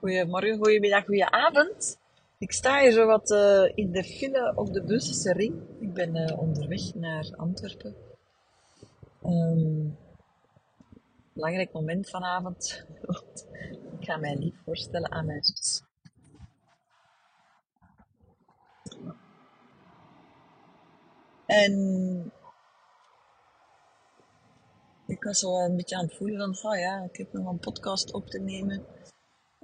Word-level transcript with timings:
Goedemorgen, 0.00 0.56
goedemiddag, 0.56 1.04
goedenavond. 1.04 1.98
Ik 2.38 2.52
sta 2.52 2.80
hier 2.80 2.92
zo 2.92 3.06
wat 3.06 3.30
uh, 3.30 3.72
in 3.74 3.92
de 3.92 4.04
file 4.04 4.52
op 4.56 4.72
de 4.72 4.82
Brusselse 4.82 5.32
ring. 5.32 5.62
Ik 5.80 5.92
ben 5.92 6.16
uh, 6.16 6.38
onderweg 6.38 6.94
naar 6.94 7.34
Antwerpen. 7.36 7.94
Um, 9.24 9.98
belangrijk 11.32 11.72
moment 11.72 12.10
vanavond. 12.10 12.86
ik 13.98 14.04
ga 14.04 14.16
mij 14.16 14.36
lief 14.36 14.54
voorstellen 14.64 15.10
aan 15.10 15.26
mijn 15.26 15.44
zus. 15.44 15.82
En 21.46 22.32
ik 25.06 25.22
was 25.22 25.38
zo 25.38 25.64
een 25.64 25.76
beetje 25.76 25.96
aan 25.96 26.04
het 26.04 26.16
voelen 26.16 26.54
van, 26.54 26.78
ja, 26.78 27.08
ik 27.12 27.16
heb 27.16 27.32
nog 27.32 27.46
een 27.46 27.58
podcast 27.58 28.12
op 28.12 28.26
te 28.26 28.38
nemen. 28.38 28.84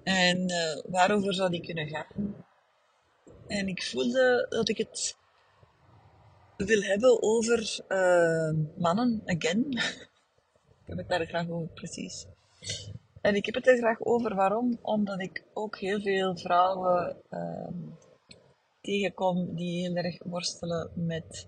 En 0.07 0.51
uh, 0.51 0.83
waarover 0.85 1.35
zou 1.35 1.51
die 1.51 1.61
kunnen 1.61 1.89
gaan? 1.89 2.45
En 3.47 3.69
ik 3.69 3.83
voelde 3.83 4.47
dat 4.49 4.69
ik 4.69 4.79
het 4.79 5.17
wil 6.57 6.83
hebben 6.83 7.23
over 7.23 7.85
uh, 7.89 8.51
mannen, 8.77 9.23
again. 9.25 9.67
ik 10.83 10.87
heb 10.87 10.97
het 10.97 11.09
daar 11.09 11.27
graag 11.27 11.49
over, 11.49 11.69
precies. 11.69 12.27
En 13.21 13.35
ik 13.35 13.47
heb 13.47 13.55
het 13.55 13.67
er 13.67 13.77
graag 13.77 14.01
over, 14.01 14.35
waarom? 14.35 14.79
Omdat 14.83 15.21
ik 15.21 15.45
ook 15.55 15.79
heel 15.79 16.01
veel 16.01 16.37
vrouwen 16.37 17.17
uh, 17.31 17.69
tegenkom 18.81 19.55
die 19.55 19.81
heel 19.81 19.95
erg 19.95 20.23
worstelen 20.25 20.91
met, 20.95 21.47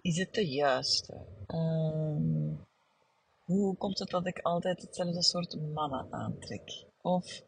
is 0.00 0.18
het 0.18 0.34
de 0.34 0.48
juiste? 0.48 1.14
Uh, 1.48 2.56
hoe 3.44 3.76
komt 3.76 3.98
het 3.98 4.10
dat 4.10 4.26
ik 4.26 4.38
altijd 4.38 4.82
hetzelfde 4.82 5.22
soort 5.22 5.56
mannen 5.74 6.06
aantrek? 6.10 6.84
Of 7.06 7.42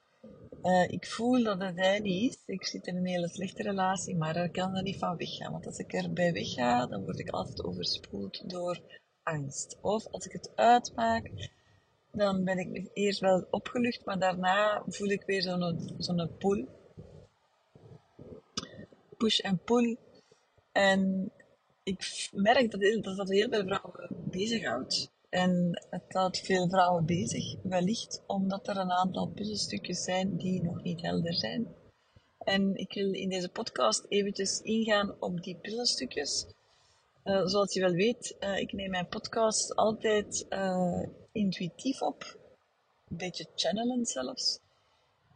uh, 0.62 0.88
ik 0.88 1.06
voel 1.06 1.44
dat 1.44 1.60
het 1.60 1.76
hij 1.76 1.98
niet 1.98 2.32
is. 2.32 2.42
Ik 2.46 2.64
zit 2.64 2.86
in 2.86 2.96
een 2.96 3.06
hele 3.06 3.28
slechte 3.28 3.62
relatie, 3.62 4.16
maar 4.16 4.36
ik 4.36 4.52
kan 4.52 4.76
er 4.76 4.82
niet 4.82 4.98
van 4.98 5.16
weggaan. 5.16 5.52
Want 5.52 5.66
als 5.66 5.78
ik 5.78 5.92
erbij 5.92 6.32
wegga, 6.32 6.86
dan 6.86 7.04
word 7.04 7.18
ik 7.18 7.28
altijd 7.28 7.64
overspoeld 7.64 8.50
door 8.50 8.80
angst. 9.22 9.78
Of 9.80 10.06
als 10.06 10.26
ik 10.26 10.32
het 10.32 10.52
uitmaak, 10.54 11.50
dan 12.12 12.44
ben 12.44 12.58
ik 12.58 12.90
eerst 12.92 13.20
wel 13.20 13.46
opgelucht, 13.50 14.04
maar 14.04 14.18
daarna 14.18 14.82
voel 14.86 15.08
ik 15.08 15.22
weer 15.22 15.42
zo'n 15.42 15.94
zo'n 15.98 16.36
pull. 16.38 16.68
Push 19.16 19.38
en 19.38 19.58
pull. 19.64 19.96
En 20.72 21.32
ik 21.82 22.28
merk 22.32 22.70
dat 22.70 23.02
dat, 23.02 23.16
dat 23.16 23.28
heel 23.28 23.48
veel 23.48 23.64
vrouwen 23.64 24.08
bezighoudt. 24.30 25.16
En 25.28 25.86
het 25.90 26.12
houdt 26.12 26.38
veel 26.38 26.68
vrouwen 26.68 27.04
bezig, 27.04 27.54
wellicht 27.62 28.22
omdat 28.26 28.68
er 28.68 28.76
een 28.76 28.90
aantal 28.90 29.26
puzzelstukjes 29.26 30.02
zijn 30.02 30.36
die 30.36 30.62
nog 30.62 30.82
niet 30.82 31.02
helder 31.02 31.34
zijn. 31.34 31.66
En 32.38 32.74
ik 32.74 32.92
wil 32.92 33.12
in 33.12 33.28
deze 33.28 33.48
podcast 33.48 34.04
eventjes 34.08 34.60
ingaan 34.60 35.14
op 35.20 35.42
die 35.42 35.56
puzzelstukjes. 35.56 36.46
Uh, 37.24 37.46
zoals 37.46 37.74
je 37.74 37.80
wel 37.80 37.92
weet, 37.92 38.36
uh, 38.40 38.58
ik 38.58 38.72
neem 38.72 38.90
mijn 38.90 39.08
podcast 39.08 39.74
altijd 39.74 40.46
uh, 40.50 41.02
intuïtief 41.32 42.02
op. 42.02 42.38
Een 43.08 43.16
beetje 43.16 43.46
channelend 43.54 44.08
zelfs. 44.08 44.60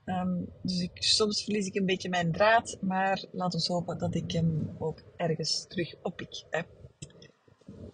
Um, 0.05 0.53
dus 0.62 0.81
ik, 0.81 1.03
soms 1.03 1.45
verlies 1.45 1.67
ik 1.67 1.75
een 1.75 1.87
beetje 1.87 2.09
mijn 2.09 2.33
draad, 2.33 2.77
maar 2.81 3.25
laten 3.33 3.61
we 3.61 3.73
hopen 3.73 3.99
dat 3.99 4.15
ik 4.15 4.33
hem 4.33 4.77
ook 4.79 5.03
ergens 5.17 5.67
terug 5.69 5.95
oppik. 6.03 6.45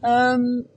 Um, 0.00 0.68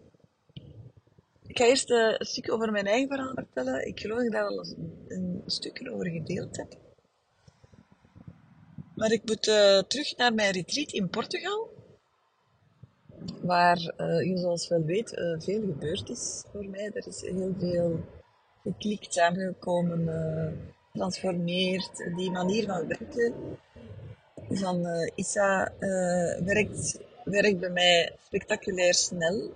ik 1.52 1.57
ga 1.57 1.66
eerst 1.66 1.89
een 1.89 2.25
stuk 2.25 2.52
over 2.52 2.71
mijn 2.71 2.88
eigen 2.88 3.07
verhaal 3.07 3.33
vertellen. 3.33 3.88
Ik 3.88 3.99
geloof 3.99 4.17
dat 4.17 4.25
ik 4.25 4.31
daar 4.31 4.47
al 4.47 4.66
een, 5.07 5.41
stukje 5.45 5.91
over 5.91 6.09
gedeeld 6.09 6.57
heb. 6.57 6.77
Maar 8.95 9.11
ik 9.11 9.21
moet 9.25 9.47
uh, 9.47 9.79
terug 9.79 10.17
naar 10.17 10.33
mijn 10.33 10.52
retreat 10.52 10.91
in 10.91 11.09
Portugal. 11.09 11.69
Waar, 13.41 13.78
uh, 13.78 14.23
je 14.29 14.38
zoals 14.38 14.67
wel 14.67 14.84
weet, 14.84 15.09
veel 15.38 15.62
gebeurd 15.62 16.09
is 16.09 16.44
voor 16.51 16.66
mij. 16.66 16.91
Er 16.94 17.07
is 17.07 17.22
heel 17.22 17.56
veel 17.59 18.00
geklikt, 18.63 19.13
samengekomen, 19.13 20.09
getransformeerd. 20.91 22.12
Die 22.16 22.31
manier 22.31 22.66
van 22.66 22.88
werken 22.88 23.33
van 24.50 24.85
Issa 25.16 25.73
werkt, 26.44 27.00
werkt 27.23 27.59
bij 27.59 27.69
mij 27.69 28.16
spectaculair 28.25 28.94
snel. 28.94 29.51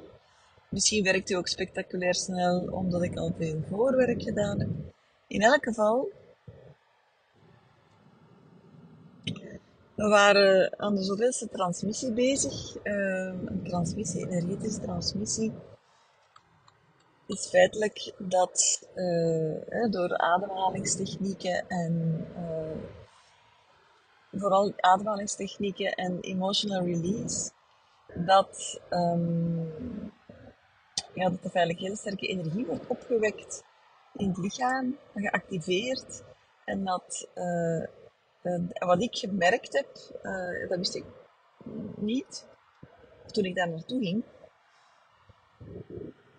Misschien 0.76 1.04
werkt 1.04 1.30
hij 1.30 1.38
ook 1.38 1.48
spectaculair 1.48 2.16
snel, 2.16 2.68
omdat 2.72 3.04
ik 3.04 3.18
al 3.18 3.34
veel 3.38 3.62
voorwerk 3.70 4.22
gedaan 4.22 4.60
heb. 4.60 4.70
In 5.28 5.42
elk 5.42 5.64
geval, 5.64 6.10
we 9.96 10.08
waren 10.08 10.80
aan 10.80 10.96
de 10.96 11.04
zoveelste 11.04 11.50
transmissie 11.50 12.12
bezig. 12.12 12.76
Uh, 12.84 12.94
een 13.46 13.62
transmissie, 13.64 14.30
energetische 14.30 14.80
transmissie, 14.80 15.54
is 17.28 17.48
feitelijk 17.48 18.14
dat 18.18 18.88
uh, 18.96 19.90
door 19.90 20.18
ademhalingstechnieken 20.18 21.68
en 21.68 22.26
uh, 22.38 22.78
vooral 24.32 24.74
ademhalingstechnieken 24.76 25.94
en 25.94 26.20
emotional 26.20 26.86
release, 26.86 27.52
dat 28.16 28.82
um, 28.90 30.05
ja, 31.16 31.30
dat 31.30 31.44
er 31.44 31.56
eigenlijk 31.56 31.80
heel 31.80 31.96
sterke 31.96 32.28
energie 32.28 32.66
wordt 32.66 32.88
opgewekt 32.88 33.64
in 34.14 34.28
het 34.28 34.38
lichaam, 34.38 34.98
geactiveerd. 35.14 36.24
En 36.66 36.84
dat, 36.84 37.30
uh, 37.36 37.84
wat 38.80 39.02
ik 39.02 39.16
gemerkt 39.16 39.74
heb, 39.74 39.88
uh, 40.24 40.70
dat 40.70 40.78
wist 40.78 40.96
ik 40.96 41.06
niet 41.96 42.48
toen 43.26 43.44
ik 43.44 43.56
daar 43.56 43.70
naartoe 43.70 44.04
ging. 44.04 44.24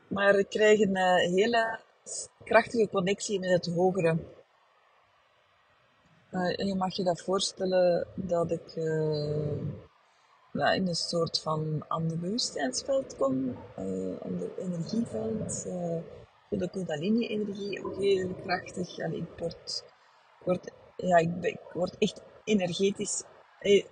Maar 0.09 0.35
ik 0.35 0.49
krijg 0.49 0.81
een 0.81 0.97
hele 1.35 1.81
krachtige 2.45 2.89
connectie 2.89 3.41
met 3.41 3.51
het 3.51 3.75
hogere. 3.75 4.19
je 6.57 6.75
mag 6.77 6.95
je 6.95 7.05
dat 7.05 7.21
voorstellen 7.21 8.07
dat 8.15 8.51
ik 8.51 8.75
ja, 10.57 10.73
in 10.73 10.87
een 10.87 10.95
soort 10.95 11.41
van 11.41 11.85
ander 11.89 12.19
bewustzijnsveld 12.19 13.17
kom, 13.17 13.57
uh, 13.79 14.21
ander 14.21 14.59
energieveld. 14.59 15.65
Uh, 15.67 15.99
de 16.49 16.71
Kundalini-energie 16.71 17.85
ook 17.85 17.97
heel 17.97 18.35
krachtig. 18.43 18.99
Ik, 18.99 19.25
word, 20.45 20.73
ja, 20.97 21.17
ik, 21.17 21.59
word 21.73 21.99
echt 21.99 22.23
energetisch, 22.45 23.23
eh, 23.61 23.85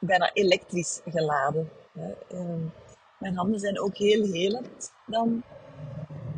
bijna 0.00 0.30
elektrisch 0.32 1.00
geladen. 1.04 1.70
Uh, 2.32 2.64
mijn 3.18 3.36
handen 3.36 3.60
zijn 3.60 3.80
ook 3.80 3.96
heel 3.96 4.24
helend 4.24 4.92
dan. 5.06 5.42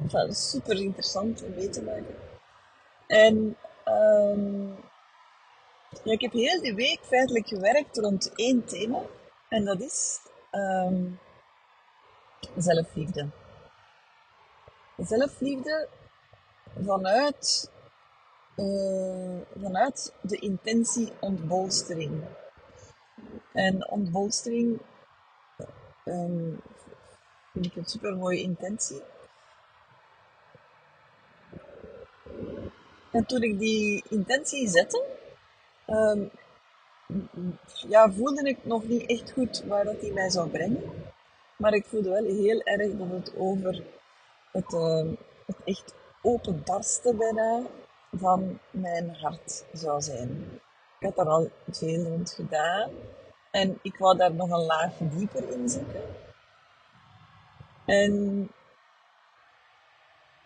Enfin, 0.02 0.34
super 0.34 0.80
interessant 0.80 1.44
om 1.44 1.54
mee 1.54 1.68
te 1.68 1.82
maken. 1.82 2.14
En 3.06 3.56
um, 3.84 4.76
ja, 6.04 6.12
ik 6.12 6.20
heb 6.20 6.32
heel 6.32 6.60
die 6.60 6.74
week 6.74 7.00
feitelijk 7.02 7.48
gewerkt 7.48 7.98
rond 7.98 8.32
één 8.34 8.64
thema. 8.64 9.02
En 9.48 9.64
dat 9.64 9.80
is 9.80 10.20
um, 10.52 11.18
zelfliefde. 12.56 13.28
Zelfliefde 14.96 15.88
vanuit, 16.84 17.70
uh, 18.56 19.40
vanuit 19.60 20.14
de 20.20 20.36
intentie 20.36 21.12
ontbolstering. 21.20 22.24
En 23.52 23.88
ontbolstering 23.90 24.80
um, 26.04 26.60
vind 27.52 27.66
ik 27.66 27.76
een 27.76 27.84
super 27.84 28.16
mooie 28.16 28.40
intentie. 28.40 29.02
En 33.12 33.26
toen 33.26 33.42
ik 33.42 33.58
die 33.58 34.04
intentie 34.08 34.68
zette, 34.68 35.04
um, 35.86 36.30
ja, 37.88 38.10
voelde 38.10 38.42
ik 38.42 38.64
nog 38.64 38.84
niet 38.84 39.06
echt 39.06 39.32
goed 39.32 39.64
waar 39.66 39.84
dat 39.84 40.00
hij 40.00 40.10
mij 40.10 40.30
zou 40.30 40.48
brengen. 40.48 40.82
Maar 41.56 41.72
ik 41.72 41.86
voelde 41.86 42.10
wel 42.10 42.24
heel 42.24 42.60
erg 42.60 42.96
dat 42.96 43.10
het 43.10 43.32
over 43.36 43.84
het, 44.52 44.72
uh, 44.72 45.12
het 45.46 45.56
echt 45.64 45.94
openbarsten 46.22 47.16
bijna 47.16 47.62
van 48.12 48.58
mijn 48.70 49.14
hart 49.14 49.64
zou 49.72 50.00
zijn. 50.00 50.60
Ik 50.98 51.06
had 51.06 51.16
daar 51.16 51.28
al 51.28 51.50
veel 51.70 52.04
rond 52.04 52.30
gedaan. 52.30 52.90
En 53.50 53.78
ik 53.82 53.96
wou 53.96 54.16
daar 54.16 54.34
nog 54.34 54.50
een 54.50 54.66
laag 54.66 54.92
dieper 54.98 55.50
in 55.50 55.68
zitten. 55.68 56.02
En 57.84 58.48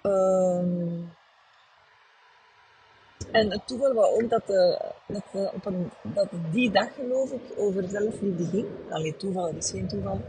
uh, 0.02 1.08
en 3.30 3.50
het 3.50 3.66
toeval 3.66 3.92
was 3.94 4.08
ook 4.08 4.30
dat, 4.30 4.50
uh, 4.50 4.80
dat, 5.06 5.24
uh, 5.34 5.54
op 5.54 5.66
een, 5.66 5.90
dat 6.02 6.28
die 6.50 6.70
dag, 6.70 6.94
geloof 6.94 7.30
ik, 7.30 7.40
over 7.56 7.88
zelfliefde 7.88 8.44
ging. 8.44 8.66
Allee, 8.90 9.16
toeval, 9.16 9.48
is 9.48 9.70
geen 9.70 9.88
toeval. 9.88 10.20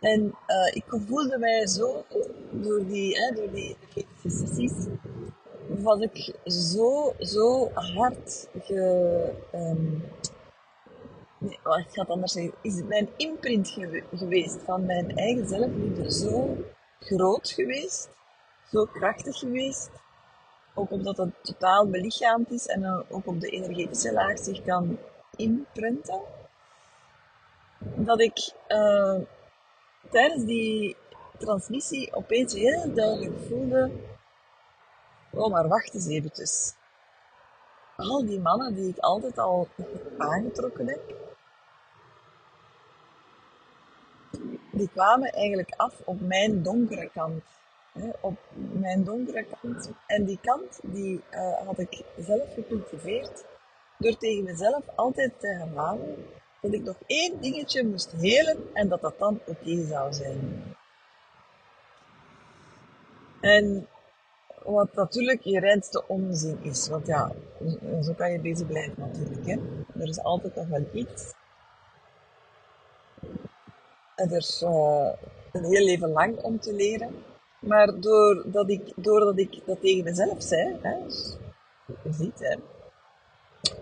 En 0.00 0.34
uh, 0.46 0.74
ik 0.74 0.84
voelde 1.06 1.38
mij 1.38 1.66
zo 1.66 2.04
door 2.50 2.86
die, 2.86 3.18
hè, 3.18 3.34
door 3.34 3.50
die 3.50 3.76
sessies 4.26 4.72
was 5.66 6.00
ik 6.00 6.34
zo, 6.44 7.14
zo 7.18 7.70
hard 7.72 8.48
ge... 8.60 9.32
wacht, 11.62 11.86
ik 11.86 11.92
ga 11.92 12.00
het 12.00 12.10
anders 12.10 12.32
zeggen. 12.32 12.54
Is 12.62 12.82
mijn 12.82 13.08
imprint 13.16 13.68
gewe- 13.68 14.04
geweest 14.14 14.58
van 14.64 14.86
mijn 14.86 15.16
eigen 15.16 15.48
zelfliefde 15.48 16.12
zo 16.12 16.56
groot 16.98 17.50
geweest, 17.50 18.08
zo 18.70 18.84
krachtig 18.84 19.38
geweest, 19.38 19.90
ook 20.74 20.90
omdat 20.90 21.16
het 21.16 21.30
totaal 21.42 21.88
belichaamd 21.88 22.50
is 22.50 22.66
en 22.66 23.04
ook 23.08 23.26
op 23.26 23.40
de 23.40 23.48
energetische 23.48 24.12
laag 24.12 24.38
zich 24.38 24.62
kan 24.62 24.98
imprinten, 25.36 26.20
dat 27.78 28.20
ik 28.20 28.52
eh, 28.66 29.18
tijdens 30.10 30.44
die 30.44 30.96
transmissie 31.38 32.14
opeens 32.14 32.52
heel 32.52 32.94
duidelijk 32.94 33.46
voelde, 33.48 33.90
oh 35.30 35.50
maar 35.50 35.68
wacht 35.68 35.94
eens 35.94 36.06
eventjes. 36.06 36.74
Al 37.96 38.26
die 38.26 38.40
mannen 38.40 38.74
die 38.74 38.88
ik 38.88 38.98
altijd 38.98 39.38
al 39.38 39.68
aangetrokken 40.18 40.88
heb, 40.88 41.00
die 44.72 44.88
kwamen 44.88 45.32
eigenlijk 45.32 45.74
af 45.76 46.00
op 46.04 46.20
mijn 46.20 46.62
donkere 46.62 47.10
kant. 47.10 47.42
Op 48.20 48.38
mijn 48.72 49.04
donkere 49.04 49.46
kant. 49.60 49.90
En 50.06 50.24
die 50.24 50.38
kant 50.42 50.80
die 50.82 51.22
eh, 51.30 51.66
had 51.66 51.78
ik 51.78 52.02
zelf 52.18 52.54
gecultiveerd 52.54 53.44
door 53.98 54.16
tegen 54.16 54.44
mezelf 54.44 54.82
altijd 54.94 55.40
te 55.40 55.46
herhalen 55.46 56.26
dat 56.60 56.72
ik 56.72 56.82
nog 56.82 56.96
één 57.06 57.40
dingetje 57.40 57.86
moest 57.86 58.12
helen 58.12 58.58
en 58.72 58.88
dat 58.88 59.00
dat 59.00 59.18
dan 59.18 59.40
oké 59.46 59.86
zou 59.86 60.12
zijn. 60.12 60.62
En 63.40 63.88
wat 64.62 64.94
natuurlijk 64.94 65.42
je 65.42 65.60
reinste 65.60 66.04
onzin 66.06 66.58
is, 66.62 66.88
want 66.88 67.06
ja, 67.06 67.32
zo 68.02 68.12
kan 68.16 68.32
je 68.32 68.40
bezig 68.40 68.66
blijven 68.66 68.94
natuurlijk. 68.96 69.46
Hè. 69.46 69.56
Er 70.00 70.08
is 70.08 70.22
altijd 70.22 70.54
nog 70.54 70.68
wel 70.68 70.84
iets. 70.92 71.34
En 74.14 74.30
er 74.30 74.36
is 74.36 74.62
eh, 74.62 75.08
een 75.52 75.64
heel 75.64 75.84
leven 75.84 76.10
lang 76.10 76.36
om 76.36 76.60
te 76.60 76.72
leren. 76.72 77.24
Maar 77.66 78.00
doordat 78.00 78.70
ik, 78.70 78.92
doordat 78.96 79.38
ik 79.38 79.60
dat 79.66 79.80
tegen 79.80 80.04
mezelf 80.04 80.42
zei, 80.42 80.78
hè, 80.82 81.04
dus 81.04 81.36
ziet, 82.10 82.38
hè, 82.38 82.56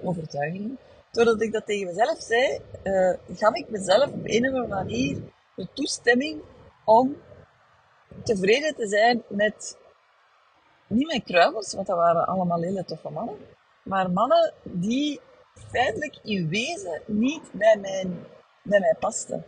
overtuiging. 0.02 0.78
Doordat 1.10 1.42
ik 1.42 1.52
dat 1.52 1.66
tegen 1.66 1.86
mezelf 1.86 2.20
zei, 2.20 2.60
eh, 2.82 3.36
gaf 3.36 3.54
ik 3.54 3.68
mezelf 3.68 4.06
op 4.12 4.20
een 4.24 4.48
of 4.48 4.54
andere 4.54 4.66
manier 4.66 5.22
de 5.56 5.68
toestemming 5.72 6.42
om 6.84 7.16
tevreden 8.24 8.74
te 8.74 8.88
zijn 8.88 9.22
met, 9.28 9.78
niet 10.86 11.06
mijn 11.06 11.22
kruimels, 11.22 11.74
want 11.74 11.86
dat 11.86 11.96
waren 11.96 12.26
allemaal 12.26 12.62
hele 12.62 12.84
toffe 12.84 13.10
mannen, 13.10 13.36
maar 13.82 14.10
mannen 14.10 14.52
die 14.62 15.20
feitelijk 15.54 16.18
in 16.22 16.48
wezen 16.48 17.02
niet 17.06 17.50
bij, 17.52 17.78
mijn, 17.80 18.26
bij 18.62 18.80
mij 18.80 18.96
pasten. 19.00 19.44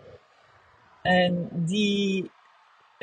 En 1.03 1.49
die, 1.53 2.31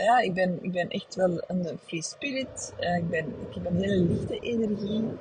ja, 0.03 0.19
ik 0.19 0.33
ben, 0.33 0.63
ik 0.63 0.71
ben 0.71 0.89
echt 0.89 1.15
wel 1.15 1.44
een 1.48 1.80
free 1.86 2.01
spirit. 2.01 2.74
Eh, 2.80 2.98
ik, 2.98 3.09
ben, 3.09 3.25
ik 3.50 3.53
heb 3.53 3.65
een 3.65 3.81
hele 3.81 4.03
lichte 4.03 4.39
energie. 4.39 5.18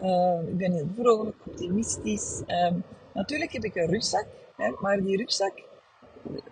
Eh, 0.00 0.40
ik 0.48 0.56
ben 0.56 0.72
heel 0.72 0.88
vrolijk, 0.94 1.36
optimistisch. 1.46 2.42
Eh, 2.46 2.72
natuurlijk 3.12 3.52
heb 3.52 3.64
ik 3.64 3.74
een 3.74 3.86
rugzak, 3.86 4.26
hè, 4.56 4.70
maar 4.80 5.00
die 5.00 5.16
rugzak, 5.16 5.62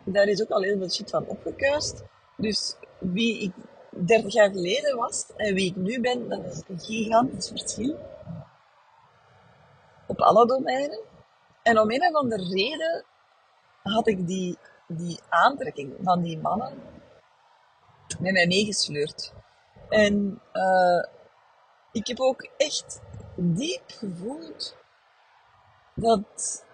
daar 0.04 0.26
is 0.26 0.42
ook 0.42 0.50
al 0.50 0.62
heel 0.62 0.78
veel 0.78 0.90
shit 0.90 1.10
van 1.10 1.26
opgekuist. 1.26 2.04
Dus 2.36 2.76
wie 2.98 3.40
ik 3.40 3.52
30 3.90 4.32
jaar 4.32 4.50
geleden 4.50 4.96
was 4.96 5.26
en 5.36 5.54
wie 5.54 5.70
ik 5.70 5.76
nu 5.76 6.00
ben, 6.00 6.28
dat 6.28 6.44
is 6.44 6.62
een 6.69 6.80
gigantisch 6.80 7.48
verschil. 7.48 7.98
Op 10.06 10.20
alle 10.20 10.46
domeinen. 10.46 11.00
En 11.62 11.78
om 11.78 11.90
een 11.90 12.06
of 12.06 12.14
andere 12.14 12.48
reden 12.48 13.04
had 13.82 14.08
ik 14.08 14.26
die, 14.26 14.58
die 14.86 15.19
aantrekking 15.28 15.94
van 16.02 16.22
die 16.22 16.38
mannen 16.38 16.72
met 18.19 18.32
mij 18.32 18.47
meegesleurd. 18.47 19.32
En 19.88 20.41
uh, 20.53 21.05
ik 21.93 22.06
heb 22.06 22.20
ook 22.20 22.49
echt 22.56 23.00
diep 23.37 23.82
gevoeld 23.87 24.76
dat 25.94 26.65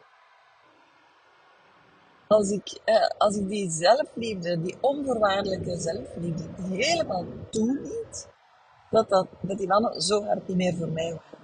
als 2.27 2.51
ik, 2.51 2.81
uh, 2.85 3.07
als 3.19 3.37
ik 3.37 3.49
die 3.49 3.71
zelfliefde, 3.71 4.61
die 4.61 4.77
onvoorwaardelijke 4.81 5.81
zelfliefde, 5.81 6.45
helemaal 6.63 7.25
toeliet, 7.51 8.29
dat, 8.91 9.09
dat, 9.09 9.27
dat 9.41 9.59
die 9.59 9.67
mannen 9.67 10.03
zo 10.03 10.25
hard 10.25 10.49
niet 10.49 10.57
meer 10.57 10.75
voor 10.75 10.89
mij 10.89 11.11
waren. 11.11 11.43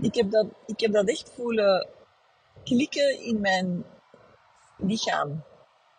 Ik 0.00 0.14
heb 0.14 0.30
dat, 0.30 0.46
ik 0.66 0.80
heb 0.80 0.92
dat 0.92 1.08
echt 1.08 1.30
voelen 1.34 1.88
klikken 2.64 3.20
in 3.20 3.40
mijn 3.40 3.84
lichaam, 4.76 5.42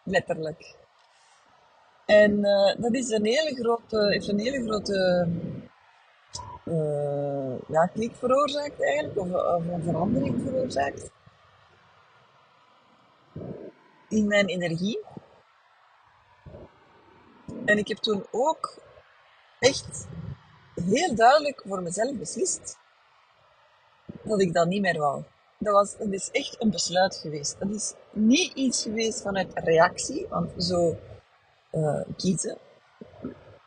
letterlijk. 0.03 0.79
En 2.11 2.31
uh, 2.31 2.75
dat 2.77 2.93
is 2.93 3.09
een 3.09 3.25
hele 3.25 3.55
grote, 3.55 4.07
heeft 4.09 4.27
een 4.27 4.39
hele 4.39 4.63
grote 4.63 5.27
uh, 6.65 7.53
ja, 7.67 7.85
klik 7.85 8.15
veroorzaakt 8.15 8.83
eigenlijk, 8.83 9.19
of, 9.19 9.27
of, 9.33 9.67
een 9.67 9.83
verandering 9.83 10.41
veroorzaakt 10.41 11.11
in 14.09 14.27
mijn 14.27 14.47
energie. 14.47 14.99
En 17.65 17.77
ik 17.77 17.87
heb 17.87 17.97
toen 17.97 18.25
ook 18.31 18.77
echt 19.59 20.07
heel 20.85 21.15
duidelijk 21.15 21.63
voor 21.67 21.81
mezelf 21.81 22.17
beslist 22.17 22.77
dat 24.23 24.41
ik 24.41 24.53
dat 24.53 24.67
niet 24.67 24.81
meer 24.81 24.97
wou. 24.97 25.23
Dat, 25.57 25.73
was, 25.73 25.97
dat 25.97 26.11
is 26.11 26.29
echt 26.31 26.61
een 26.61 26.71
besluit 26.71 27.15
geweest. 27.15 27.59
Dat 27.59 27.69
is 27.69 27.93
niet 28.11 28.53
iets 28.53 28.83
geweest 28.83 29.21
vanuit 29.21 29.51
reactie, 29.53 30.27
want 30.29 30.63
zo 30.63 30.97
uh, 31.71 32.01
kiezen 32.17 32.57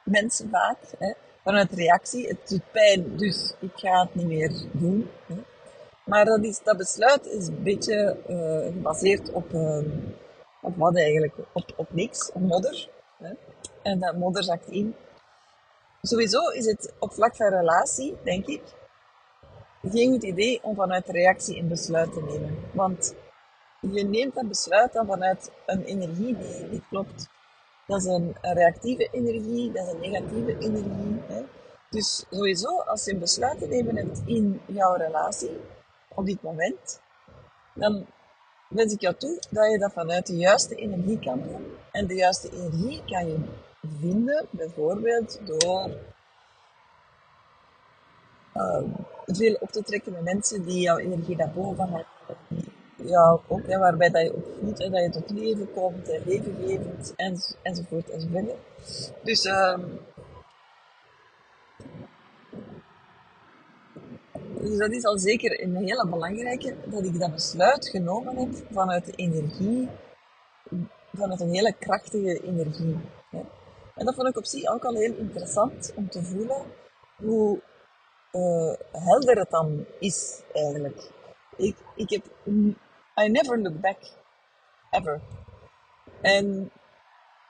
mensen 0.04 0.48
vaak. 0.50 0.78
Hè. 0.98 1.12
Vanuit 1.42 1.72
reactie, 1.72 2.28
het 2.28 2.48
doet 2.48 2.72
pijn, 2.72 3.16
dus 3.16 3.54
ik 3.60 3.70
ga 3.74 4.00
het 4.00 4.14
niet 4.14 4.26
meer 4.26 4.52
doen. 4.72 5.10
Hè. 5.26 5.34
Maar 6.04 6.24
dat, 6.24 6.44
is, 6.44 6.62
dat 6.62 6.76
besluit 6.76 7.26
is 7.26 7.46
een 7.46 7.62
beetje 7.62 8.16
uh, 8.28 8.72
gebaseerd 8.72 9.32
op, 9.32 9.52
uh, 9.52 9.78
op 10.62 10.76
wat 10.76 10.96
eigenlijk? 10.96 11.34
Op, 11.52 11.72
op 11.76 11.92
niks, 11.92 12.32
op 12.32 12.40
modder. 12.40 12.88
Hè. 13.18 13.32
En 13.82 14.00
dat 14.00 14.16
modder 14.16 14.44
zakt 14.44 14.68
in. 14.68 14.94
Sowieso 16.02 16.48
is 16.48 16.66
het 16.66 16.92
op 16.98 17.12
vlak 17.12 17.36
van 17.36 17.48
relatie, 17.48 18.16
denk 18.24 18.46
ik, 18.46 18.62
geen 19.82 20.12
goed 20.12 20.22
idee 20.22 20.60
om 20.62 20.74
vanuit 20.74 21.08
reactie 21.08 21.58
een 21.58 21.68
besluit 21.68 22.12
te 22.12 22.22
nemen. 22.22 22.56
Want 22.72 23.14
je 23.80 24.04
neemt 24.04 24.34
dat 24.34 24.48
besluit 24.48 24.92
dan 24.92 25.06
vanuit 25.06 25.50
een 25.66 25.84
energie 25.84 26.36
die 26.36 26.66
niet 26.70 26.88
klopt. 26.88 27.28
Dat 27.86 28.00
is 28.00 28.04
een, 28.04 28.36
reactieve 28.40 29.08
energie, 29.10 29.72
dat 29.72 29.86
is 29.86 29.92
een 29.92 30.00
negatieve 30.00 30.58
energie. 30.58 31.22
Hè. 31.26 31.42
Dus 31.90 32.24
sowieso, 32.30 32.78
als 32.78 33.04
je 33.04 33.12
een 33.12 33.18
besluit 33.18 33.58
te 33.58 33.66
nemen 33.66 33.96
hebt 33.96 34.22
in 34.24 34.60
jouw 34.66 34.94
relatie, 34.94 35.60
op 36.14 36.26
dit 36.26 36.42
moment, 36.42 37.00
dan 37.74 38.06
wens 38.68 38.92
ik 38.92 39.00
jou 39.00 39.14
toe 39.14 39.42
dat 39.50 39.70
je 39.70 39.78
dat 39.78 39.92
vanuit 39.92 40.26
de 40.26 40.36
juiste 40.36 40.74
energie 40.74 41.18
kan 41.18 41.42
doen. 41.42 41.76
En 41.90 42.06
de 42.06 42.14
juiste 42.14 42.50
energie 42.50 43.02
kan 43.06 43.26
je 43.26 43.38
vinden, 44.00 44.46
bijvoorbeeld 44.50 45.40
door 45.46 45.90
uh, 48.54 48.82
veel 49.26 49.56
op 49.60 49.70
te 49.70 49.82
trekken 49.82 50.12
met 50.12 50.22
mensen 50.22 50.64
die 50.64 50.80
jouw 50.80 50.98
energie 50.98 51.36
naar 51.36 51.50
boven 51.50 51.88
halen. 51.88 52.06
Ja, 53.04 53.40
ook, 53.48 53.66
hè, 53.66 53.78
waarbij 53.78 54.10
dat 54.10 54.22
je 54.22 54.36
ook 54.36 54.46
voelt 54.60 54.78
hè, 54.78 54.90
dat 54.90 55.02
je 55.02 55.10
tot 55.10 55.30
leven 55.30 55.72
komt, 55.72 56.08
en 56.08 56.22
levengevend, 56.24 57.12
en, 57.16 57.36
enzovoort 57.62 58.10
enzovoort. 58.10 58.50
Dus 59.22 59.44
uh, 59.44 59.78
Dus 64.64 64.78
dat 64.78 64.92
is 64.92 65.04
al 65.04 65.18
zeker 65.18 65.62
een 65.62 65.76
hele 65.76 66.08
belangrijke, 66.08 66.74
dat 66.84 67.04
ik 67.04 67.18
dat 67.20 67.32
besluit 67.32 67.88
genomen 67.88 68.36
heb 68.36 68.66
vanuit 68.72 69.04
de 69.04 69.12
energie, 69.12 69.88
vanuit 71.12 71.40
een 71.40 71.54
hele 71.54 71.74
krachtige 71.78 72.42
energie. 72.42 72.96
En 73.94 74.04
dat 74.04 74.14
vond 74.14 74.28
ik 74.28 74.36
op 74.36 74.44
zich 74.44 74.66
ook 74.66 74.84
al 74.84 74.94
heel 74.94 75.14
interessant 75.14 75.92
om 75.96 76.08
te 76.08 76.22
voelen 76.22 76.62
hoe 77.16 77.60
uh, 78.32 78.74
helder 78.92 79.38
het 79.38 79.50
dan 79.50 79.86
is 79.98 80.42
eigenlijk. 80.52 81.10
Ik, 81.56 81.76
ik 81.94 82.10
heb, 82.10 82.24
I 83.16 83.28
never 83.28 83.58
look 83.58 83.80
back, 83.80 83.98
ever. 84.90 85.20
En 86.20 86.70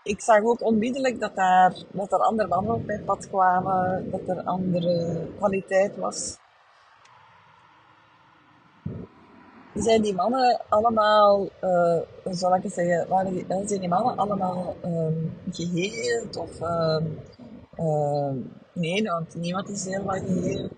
ik 0.03 0.21
zag 0.21 0.43
ook 0.43 0.63
onmiddellijk 0.63 1.21
dat, 1.21 1.35
daar, 1.37 1.75
dat 1.93 2.13
er 2.13 2.19
andere 2.19 2.49
mannen 2.49 2.75
op 2.75 2.87
mijn 2.87 3.05
pad 3.05 3.29
kwamen, 3.29 4.11
dat 4.11 4.29
er 4.29 4.43
andere 4.45 5.27
kwaliteit 5.37 5.97
was. 5.97 6.39
zijn 9.75 10.03
die 10.03 10.15
mannen 10.15 10.61
allemaal, 10.69 11.49
hoe 12.23 12.35
zal 12.35 12.55
ik 12.55 12.63
het 12.63 12.73
zeggen, 12.73 13.09
waren 13.09 13.33
die, 13.33 13.47
zijn 13.49 13.81
die 13.81 13.89
mannen 13.89 14.17
allemaal 14.17 14.77
um, 14.85 15.39
geheeld 15.51 16.37
of 16.37 16.61
um, 16.61 18.53
nee, 18.73 19.03
want 19.03 19.35
niemand 19.35 19.69
is 19.69 19.85
helemaal 19.85 20.19
geheel. 20.19 20.69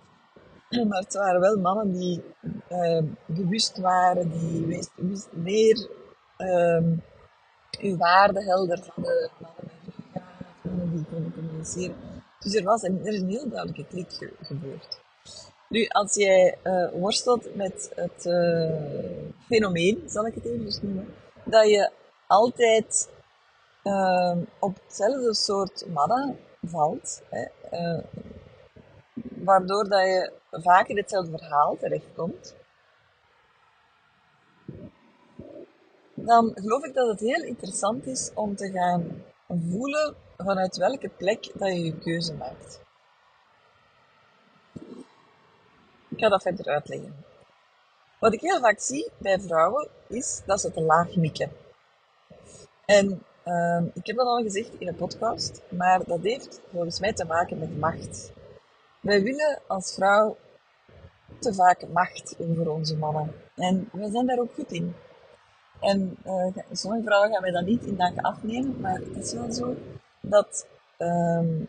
Maar 0.89 1.01
het 1.01 1.15
waren 1.15 1.41
wel 1.41 1.57
mannen 1.57 1.93
die 1.93 2.23
uh, 2.69 3.03
bewust 3.27 3.79
waren, 3.79 4.31
die 4.31 4.67
wist, 4.67 5.33
meer 5.33 5.89
um, 6.39 7.03
uw 7.81 7.97
waarde 7.97 8.45
helder 8.45 8.81
hadden. 8.95 9.31
Mannen 10.63 10.91
die 10.91 11.05
konden 11.11 11.33
communiceren. 11.35 11.97
Dus 12.39 12.55
er, 12.55 12.65
was 12.65 12.83
er 12.83 13.07
is 13.07 13.21
een 13.21 13.29
heel 13.29 13.49
duidelijke 13.49 13.87
klik 13.87 14.13
ge 14.13 14.33
gebeurd. 14.43 15.05
Nu, 15.69 15.87
als 15.87 16.15
jij 16.15 16.59
uh, 16.65 16.89
worstelt 16.93 17.55
met 17.55 17.93
het 17.95 18.25
uh, 18.25 19.31
fenomeen, 19.47 20.03
zal 20.07 20.27
ik 20.27 20.35
het 20.35 20.45
even 20.45 20.79
noemen, 20.83 21.15
dat 21.45 21.69
je 21.69 21.91
altijd 22.27 23.09
uh, 23.83 24.37
op 24.61 24.79
hetzelfde 24.85 25.35
soort 25.35 25.87
mannen 25.89 26.39
valt, 26.63 27.23
hè, 27.31 27.47
uh, 27.73 28.05
waardoor 29.47 29.89
dat 29.89 30.01
je 30.01 30.33
vaak 30.51 30.89
in 30.89 30.97
hetzelfde 30.97 31.39
verhaal 31.39 31.77
terechtkomt, 31.77 32.55
dan 36.15 36.53
geloof 36.55 36.85
ik 36.85 36.95
dat 36.95 37.09
het 37.09 37.21
heel 37.21 37.43
interessant 37.43 38.07
is 38.07 38.31
om 38.35 38.57
te 38.57 38.71
gaan 38.71 39.23
voelen 39.47 40.15
vanuit 40.37 40.77
welke 40.77 41.09
plek 41.09 41.51
dat 41.55 41.69
je 41.69 41.85
je 41.85 41.99
keuze 41.99 42.35
maakt. 42.35 42.81
Ik 46.09 46.19
ga 46.19 46.29
dat 46.29 46.43
verder 46.43 46.67
uitleggen. 46.67 47.25
Wat 48.21 48.33
ik 48.33 48.41
heel 48.41 48.61
vaak 48.61 48.81
zie 48.81 49.11
bij 49.19 49.41
vrouwen 49.41 49.89
is 50.09 50.43
dat 50.47 50.61
ze 50.61 50.73
te 50.73 50.81
laag 50.81 51.17
mikken. 51.17 51.51
En 52.85 53.23
uh, 53.45 53.83
ik 53.95 54.07
heb 54.07 54.17
dat 54.17 54.27
al 54.27 54.43
gezegd 54.43 54.71
in 54.79 54.89
een 54.89 54.97
podcast, 54.97 55.63
maar 55.69 56.05
dat 56.05 56.21
heeft 56.23 56.61
volgens 56.73 57.01
mij 57.01 57.13
te 57.13 57.25
maken 57.25 57.59
met 57.59 57.79
macht. 57.79 58.35
Wij 59.07 59.23
willen 59.23 59.59
als 59.67 59.95
vrouw 59.95 60.37
te 61.39 61.55
vaak 61.55 61.89
macht 61.89 62.37
over 62.39 62.71
onze 62.71 62.97
mannen. 62.97 63.33
En 63.55 63.89
we 63.93 64.11
zijn 64.11 64.27
daar 64.27 64.39
ook 64.39 64.55
goed 64.55 64.73
in. 64.73 64.95
En 65.81 66.17
uh, 66.25 66.57
sommige 66.73 67.03
vrouwen 67.03 67.33
gaan 67.33 67.43
wij 67.43 67.51
dat 67.51 67.65
niet 67.65 67.85
in 67.85 67.97
dank 67.97 68.19
afnemen, 68.21 68.81
maar 68.81 68.95
het 68.95 69.17
is 69.17 69.33
wel 69.33 69.53
zo 69.53 69.75
dat 70.21 70.67
um, 70.99 71.69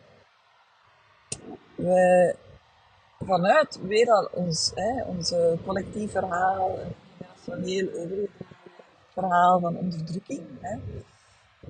we 1.76 2.34
vanuit 3.18 3.78
weer 3.82 4.10
al 4.10 4.28
ons, 4.32 4.72
hè, 4.74 5.02
collectief 5.64 6.10
verhaal, 6.10 6.78
een 7.46 7.64
heel 7.64 7.88
verhaal 9.08 9.60
van 9.60 9.76
onderdrukking, 9.76 10.46
hè, 10.60 10.78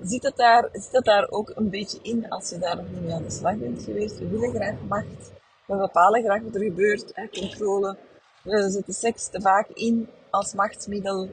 zit, 0.01 0.33
daar, 0.35 0.69
zit 0.71 0.91
het 0.91 1.05
daar 1.05 1.29
ook 1.29 1.51
een 1.55 1.69
beetje 1.69 1.99
in 2.01 2.29
als 2.29 2.49
je 2.49 2.57
daar 2.57 2.75
nog 2.75 2.89
niet 2.89 3.01
mee 3.01 3.13
aan 3.13 3.23
de 3.23 3.29
slag 3.29 3.55
bent 3.55 3.83
geweest. 3.83 4.17
We 4.17 4.27
willen 4.27 4.53
graag 4.53 4.81
macht. 4.87 5.37
We 5.69 5.75
bepalen 5.75 6.23
graag 6.23 6.41
wat 6.41 6.55
er 6.55 6.63
gebeurt, 6.63 7.11
hè, 7.13 7.27
controle. 7.29 7.97
We 8.43 8.69
zetten 8.69 8.93
seks 8.93 9.29
te 9.29 9.41
vaak 9.41 9.67
in 9.67 10.09
als 10.29 10.53
machtsmiddel. 10.53 11.29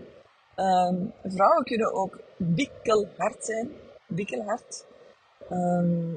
Um, 0.57 1.13
vrouwen 1.25 1.65
kunnen 1.65 1.93
ook 1.93 2.21
bikkelhard 2.37 3.45
zijn. 3.45 3.71
Bikkelhard. 4.07 4.87
Um, 5.51 6.15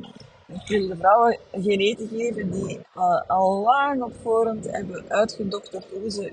ik 0.47 0.67
wil 0.67 0.87
de 0.87 0.95
vrouwen 0.97 1.39
geen 1.51 1.79
eten 1.79 2.07
geven 2.07 2.51
die 2.51 2.77
uh, 2.95 3.21
al 3.27 3.61
lang 3.61 4.03
op 4.03 4.13
voorhand 4.21 4.71
hebben 4.71 5.03
uitgedokterd 5.07 5.85
hoe 5.91 6.09
ze 6.09 6.31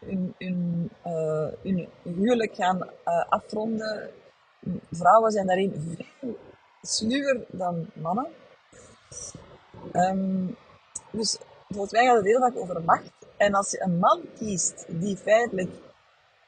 hun, 0.00 0.90
hun 1.62 1.88
huwelijk 2.02 2.54
gaan 2.54 2.76
uh, 2.76 3.24
afronden. 3.28 4.10
Vrouwen 4.90 5.30
zijn 5.32 5.46
daarin 5.46 5.74
veel 6.20 6.36
sluwer 6.82 7.44
dan 7.48 7.86
mannen. 7.94 8.26
Um, 9.92 10.56
dus 11.10 11.38
volgens 11.68 11.92
mij 11.92 12.06
gaat 12.06 12.16
het 12.16 12.24
heel 12.24 12.40
vaak 12.40 12.56
over 12.56 12.82
macht. 12.82 13.10
En 13.36 13.54
als 13.54 13.70
je 13.70 13.82
een 13.82 13.98
man 13.98 14.20
kiest 14.38 14.84
die 14.88 15.16
feitelijk 15.16 15.70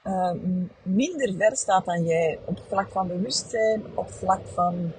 uh, 0.04 0.32
minder 0.82 1.34
ver 1.38 1.56
staat 1.56 1.84
dan 1.84 2.04
jij 2.04 2.38
op 2.44 2.58
vlak 2.68 2.90
van 2.90 3.06
bewustzijn, 3.06 3.82
op 3.94 4.10
vlak 4.10 4.40
van 4.46 4.92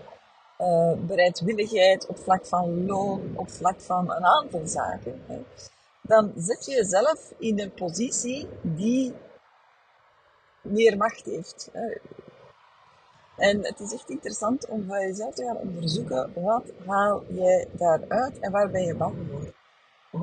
uh, 0.60 0.94
bereidwilligheid, 0.98 2.08
op 2.08 2.18
vlak 2.18 2.46
van 2.46 2.86
loon, 2.86 3.34
op 3.36 3.50
vlak 3.50 3.82
van 3.82 4.12
een 4.12 4.26
aantal 4.26 4.68
zaken, 4.68 5.26
dan 6.02 6.34
zet 6.38 6.66
je 6.66 6.72
jezelf 6.72 7.34
in 7.38 7.60
een 7.60 7.74
positie 7.74 8.48
die 8.62 9.14
meer 10.62 10.98
macht 10.98 11.26
heeft. 11.26 11.72
En 13.38 13.66
het 13.66 13.80
is 13.80 13.94
echt 13.94 14.10
interessant 14.10 14.68
om 14.68 14.88
bij 14.88 15.08
jezelf 15.08 15.36
te 15.36 15.44
gaan 15.44 15.58
onderzoeken, 15.58 16.32
wat 16.34 16.72
haal 16.86 17.24
jij 17.28 17.68
daaruit 17.72 18.40
en 18.40 18.52
waar 18.52 18.70
ben 18.70 18.84
je 18.84 18.96
bang 18.96 19.16
voor? 19.32 19.43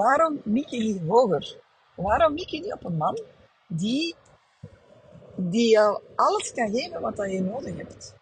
Waarom 0.01 0.41
mik 0.45 0.69
je 0.69 0.79
niet 0.79 1.01
hoger? 1.09 1.57
Waarom 1.95 2.33
mik 2.35 2.49
je 2.49 2.61
niet 2.61 2.73
op 2.73 2.85
een 2.85 2.97
man 2.97 3.19
die, 3.69 4.15
die 5.37 5.71
jou 5.71 6.03
alles 6.15 6.53
kan 6.53 6.71
geven 6.71 7.01
wat 7.01 7.17
je 7.17 7.41
nodig 7.41 7.77
hebt? 7.77 8.15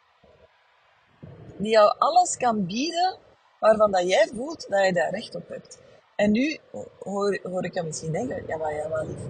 Die 1.56 1.70
jou 1.70 1.94
alles 1.99 2.37
kan 2.37 2.66
bieden 2.66 3.16
waarvan 3.61 3.90
dat 3.90 4.08
jij 4.08 4.28
voelt 4.35 4.66
dat 4.68 4.85
je 4.85 4.92
daar 4.92 5.11
recht 5.11 5.35
op 5.35 5.49
hebt. 5.49 5.78
En 6.16 6.30
nu 6.30 6.58
hoor, 6.99 7.38
hoor 7.42 7.64
ik 7.64 7.75
je 7.75 7.82
misschien 7.82 8.12
denken, 8.12 8.47
ja 8.47 8.56
maar 8.56 8.75
ja, 8.75 8.88
maar 8.88 9.06
lief, 9.06 9.20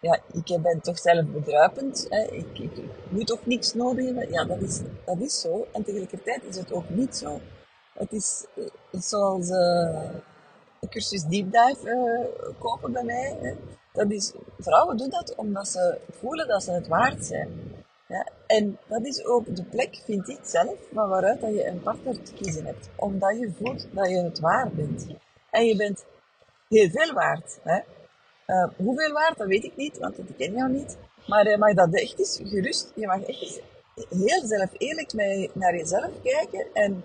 ja, 0.00 0.20
ik 0.32 0.62
ben 0.62 0.80
toch 0.80 0.98
zelf 0.98 1.26
bedruipend. 1.26 2.06
Hè. 2.08 2.22
Ik, 2.22 2.58
ik, 2.58 2.70
moet 3.08 3.26
toch 3.26 3.46
niks 3.46 3.74
nodig 3.74 4.04
hebben. 4.04 4.30
Ja, 4.30 4.44
dat 4.44 4.60
is, 4.60 4.80
dat 5.04 5.18
is 5.18 5.40
zo. 5.40 5.66
En 5.72 5.84
tegelijkertijd 5.84 6.42
is 6.44 6.56
het 6.56 6.72
ook 6.72 6.88
niet 6.88 7.16
zo. 7.16 7.40
Het 7.92 8.12
is 8.12 8.46
uh, 8.54 8.66
zoals 8.90 9.48
uh, 9.48 10.08
een 10.86 10.92
cursus 10.92 11.22
deep 11.22 11.52
dive 11.52 11.88
uh, 12.40 12.48
kopen 12.58 12.92
bij 12.92 13.04
mij. 13.04 13.36
Hè. 13.40 13.52
Dat 13.92 14.10
is, 14.10 14.32
vrouwen 14.58 14.96
doen 14.96 15.10
dat 15.10 15.34
omdat 15.34 15.68
ze 15.68 15.98
voelen 16.10 16.48
dat 16.48 16.62
ze 16.62 16.72
het 16.72 16.86
waard 16.86 17.24
zijn. 17.24 17.48
Ja, 18.08 18.26
en 18.46 18.78
dat 18.88 19.04
is 19.04 19.24
ook 19.24 19.56
de 19.56 19.64
plek, 19.64 20.02
vind 20.04 20.28
ik 20.28 20.38
zelf, 20.42 20.74
van 20.92 21.08
waaruit 21.08 21.40
dat 21.40 21.54
je 21.54 21.66
een 21.66 21.82
partner 21.82 22.22
te 22.22 22.32
kiezen 22.32 22.64
hebt. 22.64 22.88
Omdat 22.96 23.38
je 23.38 23.52
voelt 23.58 23.86
dat 23.90 24.08
je 24.08 24.22
het 24.22 24.40
waard 24.40 24.72
bent. 24.72 25.06
En 25.50 25.64
je 25.64 25.76
bent 25.76 26.04
heel 26.68 26.90
veel 26.90 27.12
waard. 27.14 27.58
Hè. 27.62 27.80
Uh, 28.46 28.68
hoeveel 28.76 29.12
waard, 29.12 29.38
dat 29.38 29.46
weet 29.46 29.64
ik 29.64 29.76
niet, 29.76 29.98
want 29.98 30.16
dat 30.16 30.26
ken 30.36 30.52
jou 30.52 30.70
niet. 30.70 30.96
Maar 31.26 31.48
je 31.50 31.58
mag 31.58 31.74
dat 31.74 31.94
echt 31.94 32.18
eens 32.18 32.40
gerust, 32.44 32.92
je 32.94 33.06
mag 33.06 33.22
echt 33.22 33.60
heel 34.08 34.46
zelf 34.46 34.70
eerlijk 34.78 35.12
naar 35.52 35.76
jezelf 35.76 36.10
kijken 36.22 36.66
en 36.72 37.04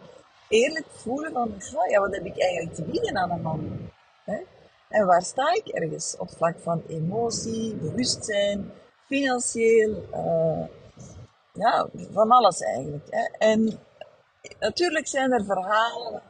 eerlijk 0.51 0.86
voelen 0.89 1.31
van, 1.31 1.53
ja, 1.89 2.00
wat 2.00 2.15
heb 2.15 2.25
ik 2.25 2.39
eigenlijk 2.39 2.75
te 2.75 2.84
bieden 2.84 3.17
aan 3.17 3.31
een 3.31 3.41
man? 3.41 3.89
Hè? 4.24 4.38
En 4.89 5.05
waar 5.05 5.22
sta 5.22 5.53
ik 5.53 5.67
ergens? 5.67 6.15
Op 6.17 6.29
vlak 6.29 6.60
van 6.60 6.84
emotie, 6.88 7.75
bewustzijn, 7.75 8.72
financieel, 9.05 10.05
uh, 10.13 10.65
ja, 11.53 11.88
van 12.12 12.31
alles 12.31 12.60
eigenlijk. 12.60 13.08
Hè? 13.10 13.27
En 13.38 13.79
natuurlijk 14.60 15.08
zijn 15.08 15.31
er 15.31 15.46
verhalen 15.46 16.22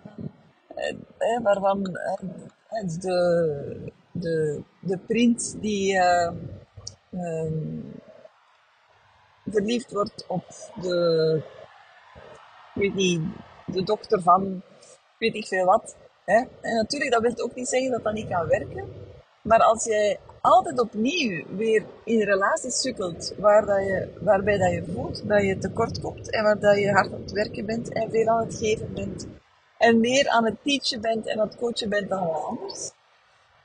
uh, 1.20 1.44
waarvan 1.44 1.84
de 1.84 3.80
de, 4.12 4.64
de 4.82 4.98
prins 4.98 5.54
die 5.60 5.94
uh, 5.94 6.32
verliefd 9.46 9.92
wordt 9.92 10.26
op 10.28 10.46
de, 10.82 11.42
weet 12.74 12.94
niet, 12.94 13.22
de 13.72 13.84
dochter 13.84 14.22
van 14.22 14.62
weet 15.18 15.36
ik 15.36 15.48
veel 15.48 15.66
wat. 15.66 15.96
Hè? 16.26 16.38
En 16.62 16.76
natuurlijk, 16.76 17.12
dat 17.12 17.22
wil 17.22 17.46
ook 17.46 17.56
niet 17.56 17.68
zeggen 17.68 17.92
dat 17.92 18.04
dat 18.04 18.14
niet 18.14 18.30
kan 18.30 18.48
werken. 18.48 18.94
Maar 19.42 19.60
als 19.60 19.84
jij 19.84 20.20
altijd 20.42 20.80
opnieuw 20.80 21.46
weer 21.56 21.84
in 22.04 22.22
relaties 22.22 22.82
sukkelt 22.82 23.34
waar 23.38 23.66
dat 23.66 23.78
je, 23.78 24.08
waarbij 24.22 24.58
dat 24.58 24.72
je 24.72 24.84
voelt 24.94 25.28
dat 25.28 25.42
je 25.42 25.58
tekort 25.58 26.00
komt 26.00 26.32
en 26.32 26.44
waar 26.44 26.60
dat 26.60 26.78
je 26.78 26.92
hard 26.92 27.14
aan 27.14 27.22
het 27.22 27.32
werken 27.32 27.66
bent 27.66 27.94
en 27.94 28.12
veel 28.12 28.28
aan 28.28 28.46
het 28.46 28.56
geven 28.56 28.94
bent 28.94 29.28
en 29.78 30.00
meer 30.00 30.30
aan 30.30 30.46
het 30.46 30.56
teachen 30.64 31.02
bent 31.02 31.28
en 31.28 31.40
aan 31.40 31.48
het 31.48 31.58
coachen 31.58 31.90
bent 31.90 32.10
dan 32.10 32.28
wat 32.28 32.44
anders, 32.44 32.92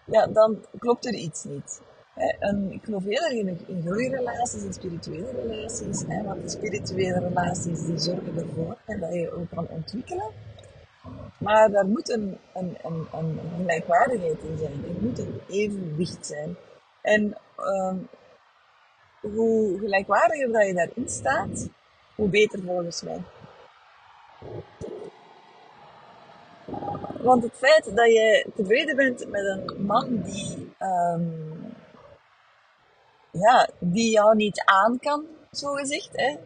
ja, 0.06 0.26
dan 0.26 0.64
klopt 0.78 1.06
er 1.06 1.14
iets 1.14 1.44
niet. 1.44 1.80
En 2.16 2.73
ik 2.73 2.85
geloof 2.85 3.04
heel 3.04 3.23
erg 3.23 3.32
in, 3.32 3.61
in 3.66 3.82
groeirelaties 3.82 4.64
en 4.64 4.73
spirituele 4.73 5.30
relaties. 5.30 6.04
Hè, 6.06 6.23
want 6.23 6.42
de 6.42 6.49
spirituele 6.49 7.18
relaties 7.18 7.85
die 7.85 7.99
zorgen 7.99 8.37
ervoor 8.37 8.76
dat 8.87 9.12
je 9.14 9.32
ook 9.32 9.49
kan 9.50 9.68
ontwikkelen. 9.68 10.30
Maar 11.38 11.70
daar 11.70 11.87
moet 11.87 12.11
een, 12.11 12.38
een, 12.54 12.76
een, 12.82 13.06
een 13.12 13.40
gelijkwaardigheid 13.56 14.42
in 14.42 14.58
zijn. 14.58 14.73
Er 14.73 15.02
moet 15.02 15.18
een 15.18 15.40
evenwicht 15.49 16.26
zijn. 16.26 16.56
En 17.02 17.37
um, 17.58 18.08
hoe 19.20 19.78
gelijkwaardiger 19.78 20.52
dat 20.52 20.66
je 20.66 20.75
daarin 20.75 21.08
staat, 21.08 21.68
hoe 22.14 22.28
beter 22.28 22.62
volgens 22.62 23.02
mij. 23.02 23.20
Want 27.23 27.42
het 27.42 27.54
feit 27.54 27.85
dat 27.85 28.06
je 28.06 28.46
tevreden 28.54 28.96
bent 28.96 29.30
met 29.30 29.44
een 29.44 29.85
man 29.87 30.23
die, 30.23 30.75
um, 30.78 31.65
ja, 33.38 33.69
die 33.78 34.11
jou 34.11 34.37
niet 34.37 34.62
aan 34.64 34.99
kan, 34.99 35.25
zo 35.52 35.73
gezegd. 35.73 36.11
Hè? 36.12 36.37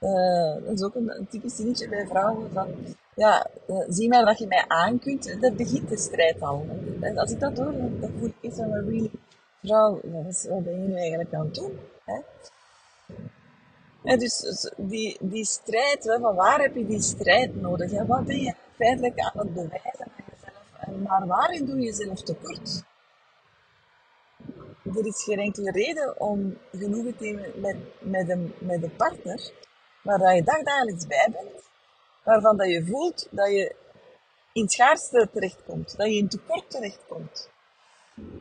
Uh, 0.00 0.66
dat 0.66 0.74
is 0.74 0.82
ook 0.82 0.94
een, 0.94 1.26
typisch 1.30 1.56
dingetje 1.56 1.88
bij 1.88 2.06
vrouwen. 2.06 2.52
Van, 2.52 2.68
ja, 3.14 3.46
eh, 3.66 3.84
zie 3.88 4.08
maar 4.08 4.24
dat 4.24 4.38
je 4.38 4.46
mij 4.46 4.64
aan 4.68 4.98
kunt. 4.98 5.40
Dat 5.40 5.56
begint 5.56 5.88
de 5.88 5.98
strijd 5.98 6.42
al. 6.42 6.66
En 7.00 7.18
Als 7.18 7.30
ik 7.30 7.40
dat 7.40 7.58
hoor, 7.58 7.72
dan, 7.72 8.12
voel 8.18 8.28
ik 8.28 8.34
echt 8.40 8.56
van, 8.56 8.72
really, 8.72 9.10
vrouw, 9.62 10.00
wat, 10.02 10.26
is, 10.26 10.46
wat 10.48 10.64
ben 10.64 10.82
je 10.82 10.88
nu 10.88 10.94
eigenlijk 10.94 11.34
aan 11.34 11.44
het 11.44 11.54
doen? 11.54 11.78
Hè? 12.04 12.20
En 14.02 14.18
dus 14.18 14.38
dus 14.38 14.72
die, 14.76 15.16
die 15.20 15.44
strijd, 15.44 16.04
hè, 16.04 16.18
van 16.18 16.34
waar 16.34 16.60
heb 16.60 16.74
je 16.74 16.86
die 16.86 17.02
strijd 17.02 17.60
nodig? 17.60 17.90
Hè? 17.90 18.06
Wat 18.06 18.24
ben 18.24 18.40
je 18.40 18.54
feitelijk 18.76 19.18
aan 19.18 19.38
het 19.38 19.54
bewijzen 19.54 20.00
aan 20.00 20.24
jezelf? 20.30 20.64
En 20.80 21.02
maar 21.02 21.26
waarin 21.26 21.64
doe 21.64 21.76
je 21.76 21.84
jezelf 21.84 22.22
tekort? 22.22 22.82
Er 24.94 25.06
is 25.06 25.22
geen 25.22 25.38
enkele 25.38 25.70
reden 25.70 26.20
om 26.20 26.58
genoegen 26.72 27.16
te 27.16 27.24
nemen 27.24 27.60
met, 27.60 27.76
met, 28.00 28.28
een, 28.28 28.54
met 28.58 28.82
een 28.82 28.96
partner 28.96 29.52
waar 30.02 30.34
je 30.34 30.42
dagdagelijks 30.42 31.06
bij 31.06 31.28
bent, 31.32 31.68
waarvan 32.24 32.56
dat 32.56 32.68
je 32.68 32.86
voelt 32.86 33.28
dat 33.30 33.50
je 33.50 33.74
in 34.52 34.68
schaarste 34.68 35.28
terechtkomt, 35.32 35.96
dat 35.96 36.06
je 36.06 36.16
in 36.16 36.28
tekort 36.28 36.70
terechtkomt. 36.70 37.50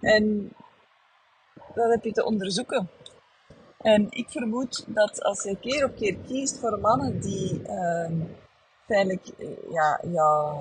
En 0.01 0.53
dat 1.73 1.89
heb 1.91 2.03
je 2.03 2.11
te 2.11 2.25
onderzoeken. 2.25 2.89
En 3.77 4.07
ik 4.09 4.29
vermoed 4.29 4.85
dat 4.87 5.23
als 5.23 5.43
je 5.43 5.59
keer 5.59 5.85
op 5.85 5.95
keer 5.95 6.17
kiest 6.27 6.59
voor 6.59 6.79
mannen 6.79 7.19
die 7.21 7.61
uh, 7.61 8.09
feitelijk 8.85 9.27
eh, 9.27 9.47
ja, 9.71 10.01
ja, 10.11 10.57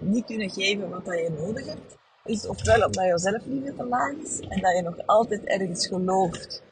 niet 0.00 0.24
kunnen 0.24 0.50
geven 0.50 0.90
wat 0.90 1.04
dat 1.04 1.18
je 1.18 1.30
nodig 1.30 1.66
hebt, 1.66 1.96
is 2.24 2.46
ofwel 2.46 2.86
omdat 2.86 3.04
je 3.04 3.18
zelfliefde 3.18 3.74
te 3.74 3.84
laag 3.84 4.12
is 4.12 4.40
en 4.40 4.60
dat 4.60 4.76
je 4.76 4.82
nog 4.82 5.06
altijd 5.06 5.44
ergens 5.44 5.86
gelooft 5.86 6.62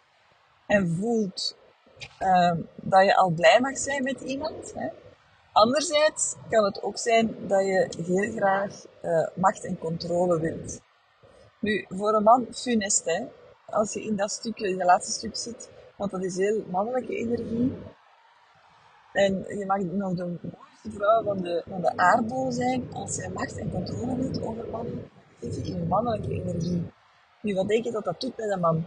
en 0.67 0.97
voelt 0.97 1.57
uh, 2.21 2.53
dat 2.75 3.05
je 3.05 3.17
al 3.17 3.31
blij 3.31 3.61
mag 3.61 3.79
zijn 3.79 4.03
met 4.03 4.21
iemand. 4.21 4.73
Hè. 4.75 4.89
Anderzijds 5.53 6.37
kan 6.49 6.65
het 6.65 6.83
ook 6.83 6.99
zijn 6.99 7.37
dat 7.47 7.65
je 7.65 7.89
heel 8.05 8.33
graag 8.33 8.85
uh, 9.03 9.27
macht 9.35 9.65
en 9.65 9.79
controle 9.79 10.41
wilt. 10.41 10.81
Nu, 11.59 11.87
voor 11.89 12.15
een 12.15 12.23
man 12.23 12.47
funest, 12.51 13.05
hè. 13.05 13.25
Als 13.67 13.93
je 13.93 14.03
in 14.03 14.17
dat 14.17 14.31
stukje, 14.31 14.69
in 14.69 14.77
laatste 14.77 15.13
stuk 15.13 15.37
zit, 15.37 15.71
want 15.97 16.11
dat 16.11 16.23
is 16.23 16.37
heel 16.37 16.65
mannelijke 16.71 17.17
energie. 17.17 17.77
En 19.13 19.45
je 19.59 19.65
mag 19.67 19.79
nog 19.79 20.15
de 20.15 20.25
mooiste 20.25 20.91
vrouw 20.91 21.23
van 21.23 21.43
de, 21.43 21.63
van 21.69 21.81
de 21.81 21.97
aardbol 21.97 22.53
zijn 22.53 22.93
als 22.93 23.17
je 23.17 23.31
macht 23.35 23.59
en 23.59 23.71
controle 23.71 24.17
wilt 24.17 24.43
over 24.43 24.69
mannen. 24.71 25.11
Zit 25.43 25.67
je 25.67 25.73
in 25.73 25.79
je 25.79 25.87
mannelijke 25.87 26.31
energie. 26.31 26.91
Nu, 27.41 27.55
wat 27.55 27.69
denk 27.69 27.85
je 27.85 27.91
dat 27.91 28.05
dat 28.05 28.21
doet 28.21 28.37
bij 28.37 28.49
een 28.49 28.61
man? 28.61 28.85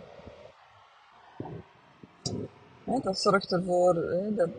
dat 3.04 3.20
zorgt 3.20 3.52
ervoor, 3.52 3.94
dat 4.36 4.50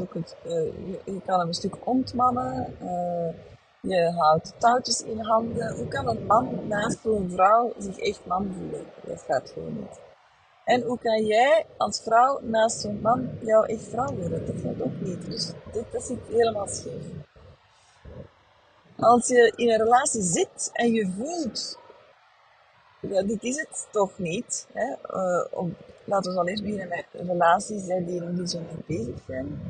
ook 0.00 0.14
het, 0.14 0.36
uh, 0.46 0.52
je, 1.04 1.20
kan 1.26 1.38
hem 1.38 1.48
een 1.48 1.54
stuk 1.54 1.86
ontmannen, 1.86 2.76
uh, 2.82 3.34
je 3.80 4.10
houdt 4.10 4.54
touwtjes 4.58 5.02
in 5.02 5.20
handen. 5.20 5.76
Hoe 5.76 5.88
kan 5.88 6.08
een 6.08 6.26
man 6.26 6.68
naast 6.68 6.98
zo'n 7.02 7.30
vrouw 7.30 7.72
zich 7.78 7.98
echt 7.98 8.26
man 8.26 8.54
voelen? 8.58 8.84
Dat 9.06 9.24
gaat 9.28 9.50
gewoon 9.50 9.76
niet. 9.76 10.00
En 10.64 10.82
hoe 10.82 10.98
kan 10.98 11.24
jij 11.24 11.66
als 11.76 12.00
vrouw 12.00 12.40
naast 12.42 12.80
zo'n 12.80 13.00
man 13.00 13.28
jou 13.40 13.66
echt 13.66 13.82
vrouw 13.88 14.14
worden? 14.14 14.46
Dat 14.46 14.60
gaat 14.64 14.82
ook 14.82 15.00
niet. 15.00 15.26
Dus 15.26 15.52
dit, 15.72 15.84
dat 15.92 16.02
zit 16.02 16.18
helemaal 16.28 16.68
scheef. 16.68 17.04
Als 19.04 19.28
je 19.28 19.52
in 19.56 19.70
een 19.70 19.78
relatie 19.78 20.22
zit 20.22 20.70
en 20.72 20.92
je 20.92 21.12
voelt, 21.16 21.78
ja, 23.00 23.22
dit 23.22 23.42
is 23.42 23.56
het 23.56 23.88
toch 23.90 24.18
niet. 24.18 24.66
Hè? 24.72 24.94
Om, 25.50 25.76
laten 26.04 26.32
we 26.32 26.38
al 26.38 26.48
eerst 26.48 26.62
beginnen 26.62 26.88
met 26.88 27.06
relaties 27.12 27.86
hè, 27.86 28.04
die 28.04 28.20
nog 28.20 28.30
niet 28.30 28.50
zo 28.50 28.56
lang 28.56 28.86
bezig 28.86 29.18
zijn. 29.26 29.60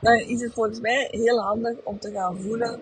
Dan 0.00 0.14
is 0.14 0.40
het 0.40 0.52
volgens 0.52 0.80
mij 0.80 1.08
heel 1.10 1.40
handig 1.42 1.78
om 1.84 1.98
te 1.98 2.10
gaan 2.10 2.40
voelen 2.40 2.80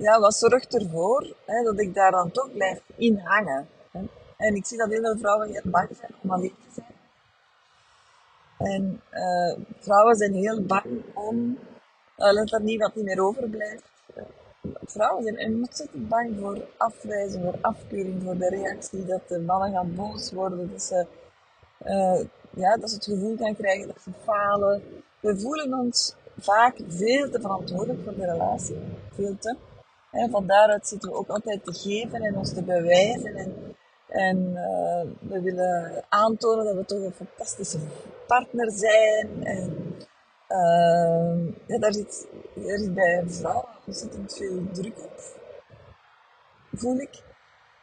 ja, 0.00 0.20
wat 0.20 0.34
zorgt 0.34 0.74
ervoor 0.74 1.34
hè, 1.46 1.62
dat 1.62 1.80
ik 1.80 1.94
daar 1.94 2.10
dan 2.10 2.30
toch 2.30 2.52
blijf 2.52 2.82
in 2.96 3.18
hangen? 3.18 3.68
Hè? 3.90 4.00
En 4.36 4.54
ik 4.54 4.66
zie 4.66 4.78
dat 4.78 4.88
heel 4.88 5.02
veel 5.02 5.18
vrouwen 5.18 5.50
heel 5.50 5.62
bang 5.64 5.88
zijn 5.96 6.14
om 6.22 6.30
alleen 6.30 6.54
te 6.54 6.74
zijn. 6.74 6.89
En 8.60 9.02
uh, 9.12 9.56
vrouwen 9.78 10.16
zijn 10.16 10.34
heel 10.34 10.62
bang 10.62 11.02
om, 11.14 11.58
uh, 12.18 12.32
dat 12.32 12.52
er 12.52 12.62
niet 12.62 12.80
wat 12.80 12.94
niet 12.94 13.04
meer 13.04 13.20
overblijft. 13.20 13.88
Vrouwen 14.84 15.24
zijn 15.24 15.54
ontzettend 15.56 16.08
bang 16.08 16.38
voor 16.40 16.66
afwijzing, 16.76 17.44
voor 17.44 17.58
afkeuring, 17.60 18.22
voor 18.22 18.36
de 18.36 18.48
reactie, 18.48 19.06
dat 19.06 19.28
de 19.28 19.40
mannen 19.40 19.72
gaan 19.72 19.94
boos 19.94 20.32
worden, 20.32 20.70
dat 20.70 20.82
ze, 20.82 21.06
ja, 22.50 22.76
dat 22.76 22.90
ze 22.90 22.94
het 22.94 23.04
gevoel 23.04 23.36
gaan 23.36 23.56
krijgen 23.56 23.86
dat 23.86 24.02
ze 24.02 24.10
falen. 24.24 24.82
We 25.20 25.38
voelen 25.38 25.78
ons 25.78 26.14
vaak 26.38 26.76
veel 26.88 27.30
te 27.30 27.40
verantwoordelijk 27.40 28.04
voor 28.04 28.14
de 28.14 28.30
relatie. 28.30 28.76
Veel 29.12 29.36
te. 29.38 29.56
En 30.10 30.30
van 30.30 30.46
daaruit 30.46 30.88
zitten 30.88 31.10
we 31.10 31.16
ook 31.16 31.28
altijd 31.28 31.64
te 31.64 31.72
geven 31.72 32.22
en 32.22 32.36
ons 32.36 32.54
te 32.54 32.62
bewijzen. 32.62 33.36
En, 33.36 33.76
en 34.08 34.52
we 35.20 35.40
willen 35.40 36.04
aantonen 36.08 36.64
dat 36.64 36.74
we 36.74 36.84
toch 36.84 37.02
een 37.02 37.26
fantastische 37.26 37.78
partner 38.30 38.70
zijn. 38.72 39.44
En 39.44 39.96
uh, 40.48 41.54
ja, 41.66 41.78
daar, 41.78 41.92
zit, 41.92 42.28
daar 42.54 42.78
zit 42.78 42.94
bij 42.94 43.24
vrouwen 43.26 43.68
ontzettend 43.86 44.36
veel 44.36 44.62
druk 44.72 44.98
op, 44.98 45.20
voel 46.72 46.98
ik. 46.98 47.22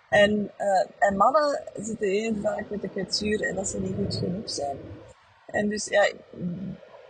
En, 0.10 0.52
uh, 0.58 1.08
en 1.08 1.18
mannen 1.18 1.62
zitten 1.74 2.08
heel 2.08 2.36
vaak 2.42 2.70
met 2.70 2.82
de 2.82 2.90
kwetsuur 2.90 3.42
en 3.42 3.56
dat 3.56 3.68
ze 3.68 3.80
niet 3.80 3.96
goed 3.96 4.16
genoeg 4.16 4.50
zijn. 4.50 4.78
En 5.46 5.70
dus 5.70 5.86
ja, 5.86 6.12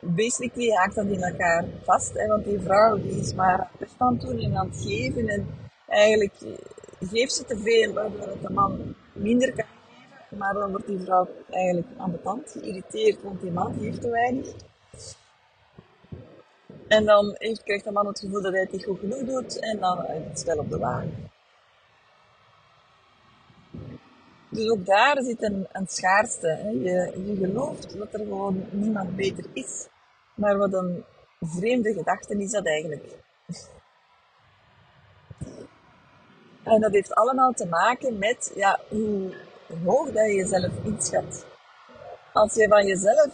basically 0.01 0.71
haakt 0.71 0.95
dat 0.95 1.05
in 1.05 1.23
elkaar 1.23 1.65
vast. 1.83 2.13
Hè, 2.13 2.27
want 2.27 2.45
die 2.45 2.59
vrouw 2.59 2.95
die 2.97 3.19
is 3.19 3.33
maar 3.33 3.69
aan 3.97 4.13
het 4.13 4.21
doen 4.21 4.39
en 4.39 4.57
aan 4.57 4.69
het 4.69 4.81
geven. 4.81 5.27
En 5.27 5.47
eigenlijk 5.87 6.35
geeft 6.99 7.33
ze 7.33 7.45
te 7.45 7.57
veel, 7.57 7.93
waardoor 7.93 8.41
de 8.41 8.49
man 8.49 8.95
minder 9.13 9.53
kan. 9.53 9.66
Maar 10.37 10.53
dan 10.53 10.71
wordt 10.71 10.87
die 10.87 10.99
vrouw 10.99 11.27
eigenlijk 11.49 11.87
aan 11.97 12.11
de 12.11 12.19
kant 12.23 12.51
geïrriteerd, 12.51 13.23
want 13.23 13.41
die 13.41 13.51
man 13.51 13.73
geeft 13.79 14.01
te 14.01 14.09
weinig. 14.09 14.47
En 16.87 17.05
dan 17.05 17.35
heeft, 17.37 17.63
krijgt 17.63 17.83
de 17.83 17.91
man 17.91 18.07
het 18.07 18.19
gevoel 18.19 18.41
dat 18.41 18.51
hij 18.51 18.61
het 18.61 18.71
niet 18.71 18.85
goed 18.85 18.99
genoeg 18.99 19.23
doet 19.23 19.59
en 19.59 19.79
dan 19.79 20.05
is 20.05 20.23
het 20.29 20.39
spel 20.39 20.57
op 20.57 20.69
de 20.69 20.77
wagen. 20.77 21.29
Dus 24.49 24.69
ook 24.69 24.85
daar 24.85 25.23
zit 25.23 25.43
een, 25.43 25.67
een 25.71 25.87
schaarste. 25.87 26.47
Hè. 26.47 26.69
Je, 26.69 27.23
je 27.25 27.35
gelooft 27.35 27.97
dat 27.97 28.13
er 28.13 28.19
gewoon 28.19 28.65
niemand 28.69 29.15
beter 29.15 29.45
is. 29.53 29.87
Maar 30.35 30.57
wat 30.57 30.73
een 30.73 31.03
vreemde 31.39 31.93
gedachte 31.93 32.37
is 32.37 32.51
dat 32.51 32.65
eigenlijk. 32.65 33.17
En 36.63 36.81
dat 36.81 36.91
heeft 36.91 37.15
allemaal 37.15 37.51
te 37.51 37.67
maken 37.67 38.17
met 38.17 38.51
ja, 38.55 38.79
hoe 38.89 39.33
hoog 39.85 40.11
dat 40.11 40.25
je 40.25 40.35
jezelf 40.35 40.71
inschat. 40.83 41.45
Als 42.33 42.53
je 42.53 42.67
van 42.67 42.85
jezelf 42.85 43.27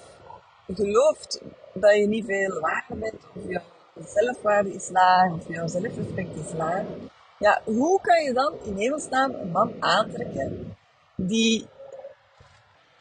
gelooft 0.73 1.41
dat 1.73 1.95
je 1.95 2.07
niet 2.07 2.25
veel 2.25 2.59
waard 2.59 2.87
bent, 2.87 3.21
of 3.35 3.43
je 3.47 3.61
zelfwaarde 4.05 4.73
is 4.73 4.89
laag, 4.89 5.31
of 5.31 5.47
jouw 5.47 5.67
zelfrespect 5.67 6.35
is 6.35 6.53
laag, 6.57 6.83
ja, 7.39 7.61
hoe 7.63 8.01
kan 8.01 8.23
je 8.23 8.33
dan 8.33 8.53
in 8.63 8.77
hemelsnaam 8.77 9.33
een 9.33 9.51
man 9.51 9.73
aantrekken 9.79 10.75
die, 11.15 11.67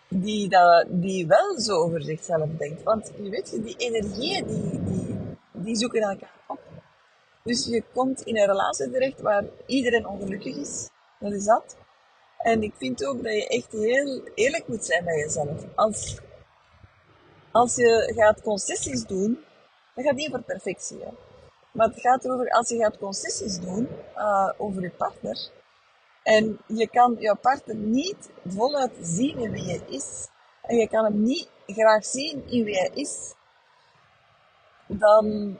die, 0.08 0.48
dat, 0.48 0.86
die 0.88 1.26
wel 1.26 1.60
zo 1.60 1.76
over 1.76 2.02
zichzelf 2.02 2.48
denkt. 2.58 2.82
Want 2.82 3.12
je 3.22 3.30
weet, 3.30 3.62
die 3.62 3.76
energieën 3.76 4.46
die, 4.46 4.82
die, 4.84 5.16
die 5.52 5.76
zoeken 5.76 6.02
elkaar 6.02 6.40
op. 6.46 6.60
Dus 7.44 7.66
je 7.66 7.82
komt 7.92 8.22
in 8.22 8.36
een 8.36 8.46
relatie 8.46 8.90
terecht 8.90 9.20
waar 9.20 9.44
iedereen 9.66 10.06
ongelukkig 10.06 10.56
is. 10.56 10.88
Dat 11.18 11.32
is 11.32 11.44
dat. 11.44 11.76
En 12.42 12.62
ik 12.62 12.72
vind 12.78 13.04
ook 13.04 13.22
dat 13.22 13.32
je 13.32 13.48
echt 13.48 13.72
heel 13.72 14.22
eerlijk 14.34 14.68
moet 14.68 14.84
zijn 14.84 15.04
bij 15.04 15.18
jezelf. 15.18 15.64
Als, 15.74 16.18
als 17.52 17.74
je 17.76 18.12
gaat 18.16 18.42
concessies 18.42 19.04
doen, 19.04 19.44
dat 19.94 20.04
gaat 20.04 20.14
niet 20.14 20.28
over 20.28 20.42
perfectie. 20.42 20.98
Maar 21.72 21.86
het 21.86 22.00
gaat 22.00 22.24
erover, 22.24 22.50
als 22.50 22.68
je 22.68 22.76
gaat 22.76 22.98
concessies 22.98 23.58
doen 23.58 23.88
uh, 24.16 24.52
over 24.56 24.82
je 24.82 24.90
partner, 24.90 25.50
en 26.22 26.58
je 26.66 26.88
kan 26.88 27.16
jouw 27.18 27.36
partner 27.36 27.76
niet 27.76 28.30
voluit 28.46 28.92
zien 29.00 29.38
in 29.38 29.50
wie 29.50 29.64
hij 29.64 29.82
is. 29.88 30.28
En 30.62 30.76
je 30.76 30.88
kan 30.88 31.04
hem 31.04 31.22
niet 31.22 31.48
graag 31.66 32.04
zien 32.04 32.48
in 32.48 32.64
wie 32.64 32.76
hij 32.76 32.90
is. 32.94 33.34
Dan, 34.86 35.58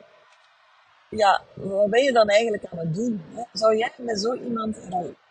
ja, 1.10 1.42
wat 1.54 1.90
ben 1.90 2.02
je 2.02 2.12
dan 2.12 2.28
eigenlijk 2.28 2.64
aan 2.64 2.78
het 2.78 2.94
doen? 2.94 3.22
Zou 3.52 3.76
jij 3.76 3.92
met 3.96 4.20
zo 4.20 4.34
iemand, 4.34 4.76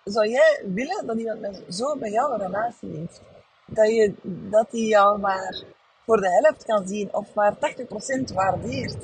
zou 0.04 0.28
jij 0.28 0.64
willen 0.66 1.06
dat 1.06 1.18
iemand 1.18 1.40
met 1.40 1.64
zo 1.70 1.96
met 1.96 2.12
jou 2.12 2.34
een 2.34 2.40
relatie 2.40 2.90
heeft? 2.98 3.22
Dat 3.66 3.88
je, 3.88 4.14
dat 4.50 4.68
hij 4.72 4.82
jou 4.82 5.20
maar 5.20 5.64
voor 6.06 6.18
de 6.18 6.30
helft 6.30 6.66
kan 6.66 6.88
zien 6.88 7.14
of 7.14 7.34
maar 7.34 7.56
80% 7.56 8.34
waardeert. 8.34 8.98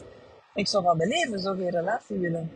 Ik 0.54 0.68
zou 0.68 0.84
van 0.84 0.98
mijn 0.98 1.10
leven 1.10 1.40
zoveel 1.40 1.70
relatie 1.70 2.20
willen. 2.20 2.52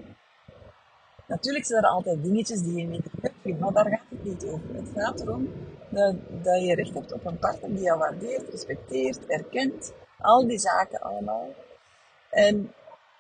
Natuurlijk 1.28 1.66
zijn 1.66 1.84
er 1.84 1.90
altijd 1.90 2.24
dingetjes 2.24 2.62
die 2.62 2.78
je 2.78 2.88
niet 2.88 3.06
hebt, 3.22 3.60
maar 3.60 3.72
daar 3.72 3.90
gaat 3.90 4.10
het 4.10 4.24
niet 4.24 4.46
over. 4.46 4.76
Het 4.76 4.90
gaat 4.96 5.22
erom 5.22 5.54
dat, 5.90 6.16
dat 6.44 6.62
je 6.62 6.76
recht 6.76 6.94
hebt 6.94 7.14
op 7.14 7.26
een 7.26 7.40
partner 7.40 7.70
die 7.70 7.84
jou 7.84 8.00
waardeert, 8.00 8.50
respecteert, 8.50 9.26
erkent 9.26 9.94
Al 10.22 10.48
die 10.48 10.60
zaken 10.60 11.02
allemaal. 11.02 11.54
En 12.30 12.74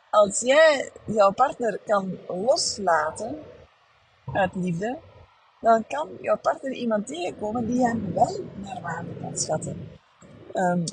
als 0.09 0.39
jij 0.39 0.91
jouw 1.05 1.31
partner 1.31 1.79
kan 1.85 2.17
loslaten 2.27 3.43
uit 4.33 4.55
liefde, 4.55 4.97
dan 5.61 5.87
kan 5.87 6.09
jouw 6.21 6.37
partner 6.37 6.71
iemand 6.71 7.07
tegenkomen 7.07 7.67
die 7.67 7.85
hem 7.85 8.13
wel 8.13 8.39
naar 8.55 8.81
waarde 8.81 9.09
kan 9.21 9.37
schatten. 9.37 9.89
Um, 10.53 10.83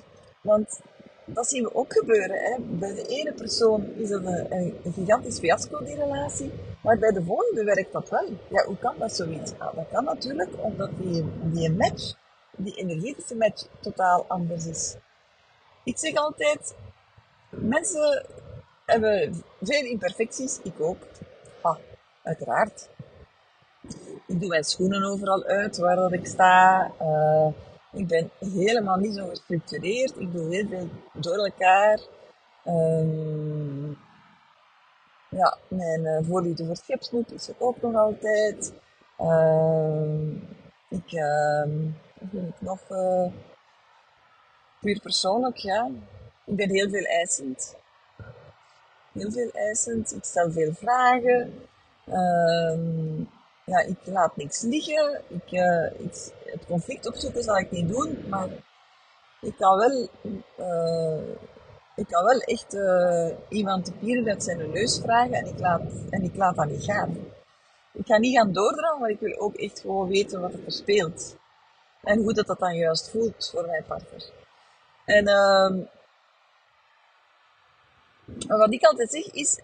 want 0.42 0.80
dat 1.24 1.48
zien 1.48 1.62
we 1.62 1.74
ook 1.74 1.92
gebeuren. 1.92 2.38
Hè. 2.38 2.56
Bij 2.58 2.94
de 2.94 3.06
ene 3.06 3.32
persoon 3.32 3.84
is 3.94 4.08
dat 4.08 4.24
een, 4.24 4.52
een, 4.82 4.92
gigantisch 4.92 5.38
fiasco, 5.38 5.84
die 5.84 5.96
relatie. 5.96 6.52
Maar 6.82 6.98
bij 6.98 7.10
de 7.10 7.24
volgende 7.24 7.64
werkt 7.64 7.92
dat 7.92 8.08
wel. 8.08 8.28
Ja, 8.48 8.64
hoe 8.64 8.78
kan 8.78 8.94
dat 8.98 9.16
zoiets? 9.16 9.52
Nou, 9.58 9.74
dat 9.74 9.86
kan 9.92 10.04
natuurlijk 10.04 10.50
omdat 10.56 10.90
die, 10.98 11.24
die 11.42 11.70
match, 11.70 12.14
die 12.56 12.74
energetische 12.74 13.36
match, 13.36 13.66
totaal 13.80 14.24
anders 14.28 14.66
is. 14.66 14.96
Ik 15.84 15.98
zeg 15.98 16.14
altijd, 16.14 16.74
mensen 17.50 18.26
hebben 18.86 19.42
veel 19.60 19.84
imperfecties, 19.84 20.60
ik 20.62 20.80
ook. 20.80 20.98
Ha, 21.62 21.78
uiteraard. 22.22 22.88
Ik 24.28 24.40
doe 24.40 24.48
mijn 24.48 24.64
schoenen 24.64 25.04
overal 25.04 25.44
uit 25.44 25.76
waar 25.76 25.96
dat 25.96 26.12
ik 26.12 26.26
sta. 26.26 26.90
Uh, 27.00 27.48
ik 27.92 28.06
ben 28.06 28.30
helemaal 28.38 28.96
niet 28.96 29.14
zo 29.14 29.28
gestructureerd. 29.28 30.16
Ik 30.18 30.32
doe 30.32 30.54
heel 30.54 30.66
veel 30.68 30.88
door 31.12 31.44
elkaar. 31.44 32.00
Um, 32.66 33.98
ja, 35.30 35.58
mijn 35.68 36.04
uh, 36.04 36.18
voorliefde 36.22 36.64
voor 36.66 36.76
schepsmoed 36.76 37.32
is 37.32 37.48
er 37.48 37.54
ook 37.58 37.80
nog 37.80 37.94
altijd. 37.94 38.72
Uh, 39.18 40.30
ik, 40.88 41.12
uh, 41.12 41.62
vind 42.30 42.48
ik 42.48 42.60
nog 42.60 42.80
uh, 42.90 43.32
puur 44.80 45.00
persoonlijk, 45.00 45.56
ja. 45.56 45.90
Ik 46.44 46.56
ben 46.56 46.70
heel 46.70 46.90
veel 46.90 47.04
eisend. 47.04 47.76
Heel 49.12 49.30
veel 49.30 49.50
eisend. 49.50 50.14
Ik 50.14 50.24
stel 50.24 50.50
veel 50.50 50.72
vragen. 50.74 51.52
Ja, 53.68 53.78
ik 53.78 53.96
laat 54.04 54.36
niks 54.36 54.62
liggen. 54.62 55.22
Ik, 55.28 55.50
ik, 55.98 56.32
het 56.44 56.66
conflict 56.66 57.06
opzoeken 57.06 57.42
zal 57.42 57.56
ik 57.56 57.70
niet 57.70 57.88
doen, 57.88 58.24
maar 58.28 58.48
ik 59.40 59.56
kan 59.58 59.78
wel, 59.78 60.08
uh, 60.58 61.28
ik 61.94 62.06
kan 62.06 62.24
wel 62.24 62.40
echt 62.40 62.74
uh, 62.74 63.30
iemand 63.48 63.86
de 63.86 63.92
pieren 63.92 64.28
uit 64.28 64.42
zijn 64.42 64.70
neus 64.70 65.00
vragen 65.00 65.32
en 65.32 65.46
ik, 65.46 65.58
laat, 65.58 65.82
en 66.10 66.22
ik 66.22 66.36
laat 66.36 66.56
dat 66.56 66.66
niet 66.66 66.84
gaan. 66.84 67.16
Ik 67.92 68.06
ga 68.06 68.18
niet 68.18 68.36
gaan 68.36 68.52
doordragen, 68.52 69.00
maar 69.00 69.10
ik 69.10 69.20
wil 69.20 69.38
ook 69.38 69.54
echt 69.54 69.80
gewoon 69.80 70.08
weten 70.08 70.40
wat 70.40 70.52
er 70.52 70.72
speelt. 70.72 71.36
En 72.02 72.18
hoe 72.18 72.34
dat, 72.34 72.46
dat 72.46 72.58
dan 72.58 72.76
juist 72.76 73.10
voelt 73.10 73.50
voor 73.52 73.66
mijn 73.66 73.84
partner. 73.84 74.30
En 75.04 75.28
uh, 75.28 75.86
wat 78.58 78.72
ik 78.72 78.84
altijd 78.84 79.10
zeg 79.10 79.30
is, 79.30 79.60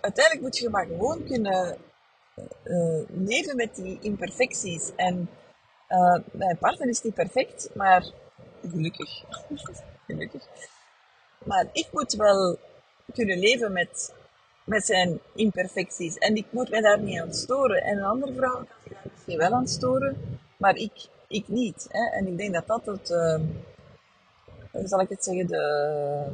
uiteindelijk 0.00 0.40
moet 0.40 0.58
je 0.58 0.68
maar 0.68 0.86
gewoon 0.86 1.24
kunnen 1.24 1.76
uh, 2.64 3.02
leven 3.08 3.56
met 3.56 3.74
die 3.74 3.98
imperfecties. 4.00 4.92
En 4.96 5.28
uh, 5.88 6.18
mijn 6.32 6.58
partner 6.58 6.88
is 6.88 7.02
niet 7.02 7.14
perfect, 7.14 7.70
maar 7.74 8.06
gelukkig. 8.70 9.24
gelukkig. 10.06 10.42
Maar 11.44 11.66
ik 11.72 11.88
moet 11.92 12.12
wel 12.12 12.58
kunnen 13.12 13.38
leven 13.38 13.72
met, 13.72 14.14
met 14.64 14.86
zijn 14.86 15.20
imperfecties. 15.34 16.18
En 16.18 16.36
ik 16.36 16.46
moet 16.50 16.70
mij 16.70 16.80
daar 16.80 17.00
niet 17.00 17.20
aan 17.20 17.34
storen. 17.34 17.82
En 17.82 17.98
een 17.98 18.04
andere 18.04 18.32
vrouw 18.32 18.54
kan 18.54 18.66
zich 18.82 18.92
daar 18.92 19.10
misschien 19.12 19.38
wel 19.38 19.52
aan 19.52 19.68
storen, 19.68 20.38
maar 20.56 20.76
ik, 20.76 21.08
ik 21.28 21.48
niet. 21.48 21.86
Hè? 21.88 22.16
En 22.18 22.26
ik 22.26 22.36
denk 22.36 22.54
dat 22.54 22.66
dat 22.66 22.86
het, 22.86 23.10
uh, 23.10 23.40
zal 24.84 25.00
ik 25.00 25.08
het 25.08 25.24
zeggen, 25.24 25.46
de, 25.46 26.32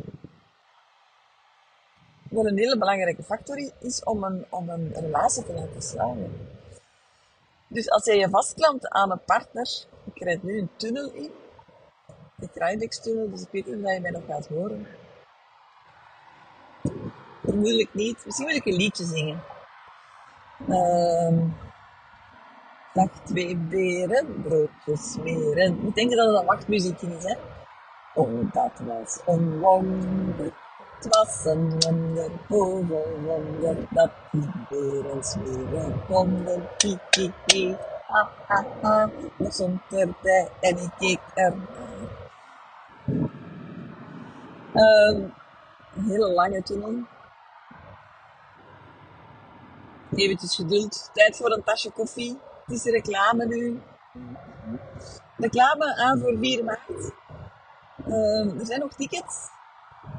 wel 2.32 2.46
een 2.46 2.58
hele 2.58 2.78
belangrijke 2.78 3.22
factor 3.22 3.72
is 3.78 4.04
om 4.04 4.24
een, 4.24 4.46
om 4.50 4.68
een 4.68 4.92
relatie 4.94 5.44
te 5.44 5.52
laten 5.52 5.82
slagen. 5.82 6.48
Dus 7.68 7.90
als 7.90 8.04
jij 8.04 8.18
je 8.18 8.28
vastklampt 8.28 8.88
aan 8.88 9.10
een 9.10 9.24
partner, 9.24 9.84
ik 10.14 10.22
rijd 10.22 10.42
nu 10.42 10.58
een 10.58 10.70
tunnel 10.76 11.12
in, 11.12 11.30
de 12.36 12.48
Kruidekstunnel, 12.48 13.30
dus 13.30 13.42
ik 13.42 13.48
weet 13.50 13.66
niet 13.66 13.84
of 13.84 13.92
je 13.92 14.00
mij 14.00 14.10
nog 14.10 14.22
gaat 14.26 14.46
horen. 14.46 14.86
Vermoedelijk 17.42 17.94
niet. 17.94 18.24
Misschien 18.24 18.46
wil 18.46 18.56
ik 18.56 18.66
een 18.66 18.76
liedje 18.76 19.04
zingen. 19.04 19.42
Um, 20.68 21.56
dag 22.92 23.10
twee 23.24 23.56
beren, 23.56 24.42
broodjes 24.42 25.12
smeren. 25.12 25.86
Ik 25.86 25.94
denk 25.94 26.10
dat 26.10 26.26
het 26.26 26.40
een 26.40 26.46
wachtmuziekje 26.46 27.16
is, 27.16 27.24
hè? 27.24 27.34
Oh, 28.14 28.52
dat 28.52 28.80
was 28.86 29.20
een 29.26 29.58
wonder. 29.60 30.52
Het 31.02 31.14
was 31.14 31.44
een 31.44 31.80
wonder 32.48 33.22
wonder 33.22 33.76
dat 33.90 34.10
die 34.30 34.50
beren 34.68 35.24
smeren 35.24 36.06
konden. 36.06 36.68
Hi, 36.78 36.96
hi, 37.46 37.74
ha, 38.06 38.30
ha, 38.46 38.64
ha. 38.82 39.10
Ik 39.38 39.52
stond 39.52 39.80
erbij 39.90 40.48
en 40.60 40.78
ik 40.78 40.90
keek 40.98 41.20
erbij. 41.34 42.08
Een 44.72 45.32
hele 46.06 46.32
lange 46.32 46.62
tunnel. 46.62 46.94
Eventjes 50.14 50.54
geduld. 50.54 51.10
Tijd 51.12 51.36
voor 51.36 51.50
een 51.50 51.64
tasje 51.64 51.90
koffie. 51.90 52.38
Het 52.66 52.74
is 52.74 52.84
reclame 52.84 53.46
nu. 53.46 53.82
Reclame 55.36 55.96
aan 55.96 56.18
voor 56.18 56.36
4 56.38 56.64
maart. 56.64 57.12
Uh, 58.06 58.60
er 58.60 58.66
zijn 58.66 58.80
nog 58.80 58.94
tickets. 58.94 59.60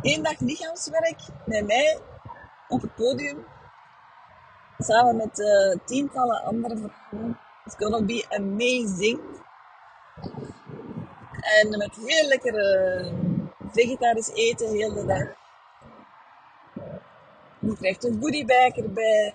Eén 0.04 0.24
dag 0.24 0.40
lichaamswerk 0.40 1.20
met 1.46 1.66
mij 1.66 2.00
op 2.68 2.82
het 2.82 2.96
podium. 2.96 3.46
Samen 4.78 5.16
met 5.16 5.40
uh, 5.40 5.86
tientallen 5.86 6.44
andere 6.44 6.78
vrouwen. 6.78 7.40
It's 7.66 7.76
gonna 7.78 8.02
be 8.02 8.26
amazing. 8.30 9.20
En 11.62 11.78
met 11.78 11.96
heel 11.96 12.28
lekkere 12.28 13.12
vegetarisch 13.72 14.32
eten 14.34 14.70
heel 14.70 14.94
de 14.94 15.06
dag. 15.06 15.28
Je 17.60 17.78
krijgt 17.78 18.04
een 18.04 18.20
goodiebag 18.22 18.78
erbij. 18.78 19.34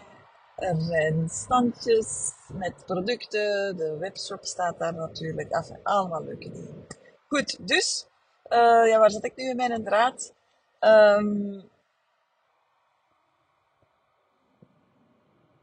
Er 0.56 0.80
zijn 0.80 1.28
standjes 1.28 2.32
met 2.52 2.84
producten. 2.86 3.76
De 3.76 3.96
webshop 3.98 4.44
staat 4.44 4.78
daar 4.78 4.94
natuurlijk. 4.94 5.52
Af. 5.52 5.68
Allemaal 5.82 6.24
leuke 6.24 6.50
dingen. 6.50 6.86
Goed, 7.28 7.68
dus. 7.68 8.06
Uh, 8.48 8.88
ja, 8.88 8.98
waar 8.98 9.10
zit 9.10 9.24
ik 9.24 9.36
nu 9.36 9.48
in 9.48 9.56
mijn 9.56 9.84
draad? 9.84 10.36
Um, 10.80 11.68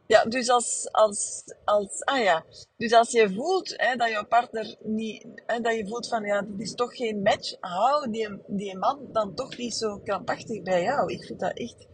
ja, 0.07 0.25
dus 0.25 0.49
als, 0.49 0.91
als, 0.91 1.43
als, 1.65 2.03
ah 2.03 2.23
ja, 2.23 2.45
dus 2.77 2.93
als 2.93 3.11
je 3.11 3.33
voelt 3.33 3.73
hè, 3.77 3.95
dat 3.95 4.09
je 4.09 4.25
partner 4.25 4.75
niet, 4.79 5.27
hè, 5.45 5.59
dat 5.59 5.75
je 5.75 5.87
voelt 5.87 6.07
van 6.07 6.23
ja, 6.23 6.41
dit 6.41 6.59
is 6.59 6.73
toch 6.73 6.95
geen 6.95 7.21
match, 7.21 7.55
hou 7.59 8.11
die, 8.11 8.41
die 8.47 8.77
man 8.77 9.07
dan 9.11 9.35
toch 9.35 9.57
niet 9.57 9.73
zo 9.75 9.99
krampachtig 9.99 10.61
bij 10.61 10.81
jou. 10.83 11.11
Ik 11.11 11.23
vind 11.23 11.39
dat 11.39 11.57
echt, 11.57 11.87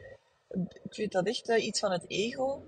ik 0.84 0.93
vind 0.93 1.12
dat 1.12 1.27
echt 1.27 1.49
uh, 1.49 1.65
iets 1.65 1.79
van 1.79 1.91
het 1.91 2.05
ego. 2.07 2.63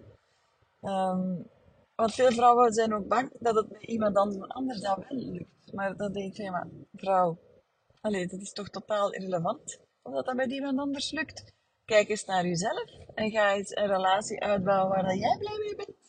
Um, 0.81 1.49
want 1.95 2.13
veel 2.13 2.31
vrouwen 2.31 2.73
zijn 2.73 2.93
ook 2.93 3.07
bang 3.07 3.31
dat 3.39 3.55
het 3.55 3.69
met 3.71 3.83
iemand 3.83 4.17
anders 4.47 4.81
dan 4.81 5.05
wel 5.09 5.17
lukt. 5.19 5.73
Maar 5.73 5.97
dan 5.97 6.11
denk 6.11 6.35
van 6.35 6.45
ja, 6.45 6.67
vrouw, 6.93 7.37
allee, 8.01 8.27
dat 8.27 8.41
is 8.41 8.51
toch 8.51 8.69
totaal 8.69 9.11
irrelevant 9.11 9.79
of 10.03 10.23
dat 10.23 10.35
met 10.35 10.51
iemand 10.51 10.79
anders 10.79 11.11
lukt. 11.11 11.43
Kijk 11.85 12.09
eens 12.09 12.25
naar 12.25 12.45
jezelf 12.45 12.89
en 13.13 13.31
ga 13.31 13.53
eens 13.53 13.75
een 13.75 13.87
relatie 13.87 14.41
uitbouwen 14.41 15.03
waar 15.03 15.15
jij 15.15 15.37
blij 15.37 15.57
mee 15.57 15.75
bent. 15.75 16.03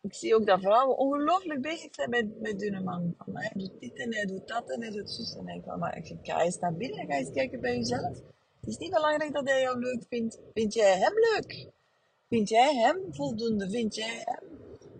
Ik 0.00 0.14
zie 0.14 0.34
ook 0.34 0.46
dat 0.46 0.60
vrouwen 0.60 0.98
ongelooflijk 0.98 1.60
bezig 1.60 1.94
zijn 1.94 2.10
met, 2.10 2.40
met 2.40 2.60
hun 2.60 2.84
man. 2.84 3.14
Van, 3.18 3.36
hij 3.36 3.50
doet 3.54 3.80
dit 3.80 3.98
en 3.98 4.14
hij 4.14 4.26
doet 4.26 4.48
dat 4.48 4.70
en 4.70 4.80
hij 4.80 4.90
doet 4.90 5.10
zus. 5.10 5.36
En 5.36 5.48
ik 5.48 5.62
van, 5.64 5.78
maar 5.78 6.00
ga 6.22 6.42
eens 6.42 6.58
naar 6.58 6.74
binnen, 6.74 7.06
ga 7.06 7.14
eens 7.14 7.32
kijken 7.32 7.60
bij 7.60 7.76
jezelf. 7.76 8.16
Het 8.60 8.68
is 8.68 8.76
niet 8.76 8.90
belangrijk 8.90 9.32
dat 9.32 9.48
hij 9.48 9.60
jou 9.60 9.78
leuk 9.78 10.02
vindt. 10.08 10.38
Vind 10.54 10.74
jij 10.74 10.98
hem 10.98 11.12
leuk? 11.12 11.68
Vind 12.28 12.48
jij 12.48 12.74
hem 12.74 13.14
voldoende? 13.14 13.70
Vind 13.70 13.94
jij 13.94 14.24
hem 14.24 14.48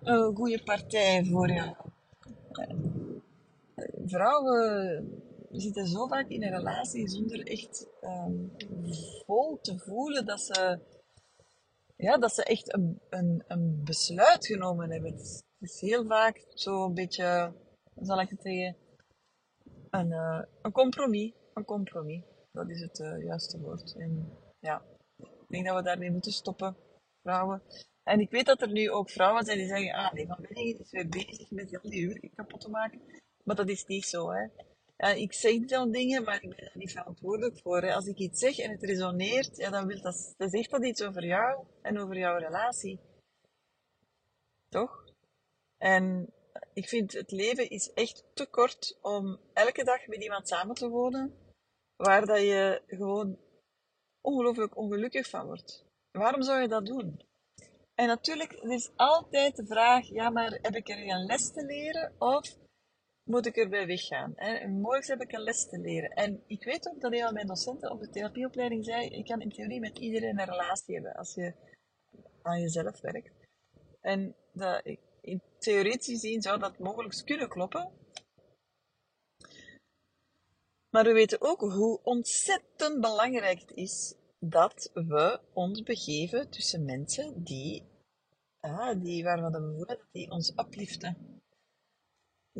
een 0.02 0.36
goede 0.36 0.62
partij 0.62 1.24
voor 1.24 1.50
jou? 1.50 1.74
Vrouwen 4.06 5.22
zitten 5.58 5.86
zo 5.86 6.06
vaak 6.06 6.28
in 6.28 6.42
een 6.42 6.56
relatie 6.56 7.08
zonder 7.08 7.46
echt 7.46 7.86
um, 8.00 8.52
vol 9.26 9.58
te 9.60 9.78
voelen 9.78 10.26
dat 10.26 10.40
ze, 10.40 10.78
ja, 11.96 12.18
dat 12.18 12.34
ze 12.34 12.44
echt 12.44 12.74
een, 12.74 13.00
een, 13.08 13.44
een 13.46 13.80
besluit 13.84 14.46
genomen 14.46 14.90
hebben. 14.90 15.12
Het 15.12 15.44
is, 15.60 15.80
heel 15.80 16.06
vaak 16.06 16.44
zo'n 16.48 16.94
beetje, 16.94 17.52
zal 18.00 18.20
ik 18.20 18.30
het 18.30 18.42
zeggen, 18.42 18.76
een, 19.90 20.10
uh, 20.10 20.42
een 20.62 20.72
compromis. 20.72 21.32
Een 21.54 21.64
compromis. 21.64 22.22
Dat 22.52 22.70
is 22.70 22.80
het 22.80 22.98
uh, 22.98 23.24
juiste 23.24 23.60
woord. 23.60 23.94
En 23.96 24.38
ja, 24.60 24.82
ik 25.16 25.48
denk 25.48 25.66
dat 25.66 25.76
we 25.76 25.82
daarmee 25.82 26.10
moeten 26.10 26.32
stoppen, 26.32 26.76
vrouwen. 27.22 27.62
En 28.02 28.20
ik 28.20 28.30
weet 28.30 28.46
dat 28.46 28.62
er 28.62 28.72
nu 28.72 28.90
ook 28.90 29.10
vrouwen 29.10 29.44
zijn 29.44 29.58
die 29.58 29.66
zeggen, 29.66 29.92
ah 29.92 30.12
nee, 30.12 30.26
van 30.26 30.38
Benningen 30.40 30.78
is 30.78 30.90
weer 30.90 31.08
bezig 31.08 31.50
met 31.50 31.78
al 31.82 31.90
die 31.90 32.00
huur 32.00 32.30
kapot 32.34 32.60
te 32.60 32.70
maken. 32.70 33.00
Maar 33.44 33.56
dat 33.56 33.68
is 33.68 33.86
niet 33.86 34.04
zo, 34.04 34.30
hè. 34.30 34.46
Ik 35.08 35.32
zeg 35.32 35.64
dan 35.64 35.90
dingen, 35.90 36.22
maar 36.22 36.42
ik 36.42 36.48
ben 36.48 36.58
er 36.58 36.70
niet 36.74 36.92
verantwoordelijk 36.92 37.58
voor. 37.58 37.92
Als 37.92 38.06
ik 38.06 38.18
iets 38.18 38.40
zeg 38.40 38.58
en 38.58 38.70
het 38.70 38.82
resoneert, 38.82 39.56
ja, 39.56 39.70
dan 39.70 39.86
wil 39.86 40.00
dat, 40.00 40.34
dat 40.36 40.50
zegt 40.50 40.70
dat 40.70 40.84
iets 40.84 41.02
over 41.02 41.24
jou 41.24 41.64
en 41.82 41.98
over 41.98 42.18
jouw 42.18 42.38
relatie. 42.38 43.00
Toch? 44.68 45.04
En 45.78 46.32
ik 46.74 46.88
vind 46.88 47.12
het 47.12 47.30
leven 47.30 47.70
is 47.70 47.92
echt 47.92 48.24
te 48.34 48.46
kort 48.46 48.98
om 49.00 49.40
elke 49.52 49.84
dag 49.84 50.06
met 50.06 50.22
iemand 50.22 50.48
samen 50.48 50.74
te 50.74 50.88
wonen, 50.88 51.34
waar 51.96 52.26
dat 52.26 52.40
je 52.40 52.82
gewoon 52.86 53.38
ongelooflijk 54.20 54.76
ongelukkig 54.76 55.28
van 55.28 55.46
wordt. 55.46 55.84
Waarom 56.10 56.42
zou 56.42 56.60
je 56.60 56.68
dat 56.68 56.86
doen? 56.86 57.28
En 57.94 58.06
natuurlijk, 58.06 58.52
is 58.52 58.90
altijd 58.96 59.56
de 59.56 59.66
vraag, 59.66 60.06
ja, 60.06 60.30
maar 60.30 60.58
heb 60.62 60.74
ik 60.74 60.88
er 60.88 61.08
een 61.08 61.24
les 61.24 61.52
te 61.52 61.64
leren 61.64 62.14
of 62.18 62.56
moet 63.24 63.46
ik 63.46 63.56
erbij 63.56 63.87
weggaan? 63.87 64.33
Hè? 64.37 64.52
Heb 65.00 65.20
ik 65.20 65.33
een 65.33 65.42
les 65.42 65.68
te 65.68 65.78
leren. 65.78 66.11
En 66.11 66.42
ik 66.46 66.64
weet 66.64 66.88
ook 66.88 67.00
dat 67.00 67.12
een 67.12 67.20
van 67.20 67.35
mijn 67.35 67.46
docenten 67.46 67.90
op 67.90 68.00
de 68.00 68.11
therapieopleiding 68.11 68.85
zei, 68.85 69.16
je 69.16 69.24
kan 69.24 69.40
in 69.40 69.50
theorie 69.50 69.80
met 69.80 69.98
iedereen 69.98 70.40
een 70.40 70.50
relatie 70.50 70.94
hebben 70.94 71.14
als 71.14 71.35
je 71.35 71.54
aan 72.42 72.61
jezelf 72.61 73.00
werkt. 73.00 73.48
En 74.00 74.35
dat, 74.52 74.83
in 75.20 75.42
theoretisch 75.59 76.06
gezien 76.06 76.42
zou 76.42 76.59
dat 76.59 76.78
mogelijk 76.78 77.22
kunnen 77.24 77.48
kloppen. 77.48 77.92
Maar 80.90 81.04
we 81.04 81.12
weten 81.12 81.40
ook 81.40 81.61
hoe 81.61 82.00
ontzettend 82.02 83.00
belangrijk 83.00 83.61
het 83.61 83.72
is 83.74 84.14
dat 84.38 84.90
we 84.94 85.40
ons 85.52 85.83
begeven 85.83 86.50
tussen 86.50 86.85
mensen 86.85 87.42
die, 87.42 87.85
ah, 88.61 89.02
die 89.02 89.24
waarvan 89.24 89.52
we 89.52 89.74
voelen 89.76 89.98
die 90.12 90.30
ons 90.30 90.52
upliften. 90.56 91.39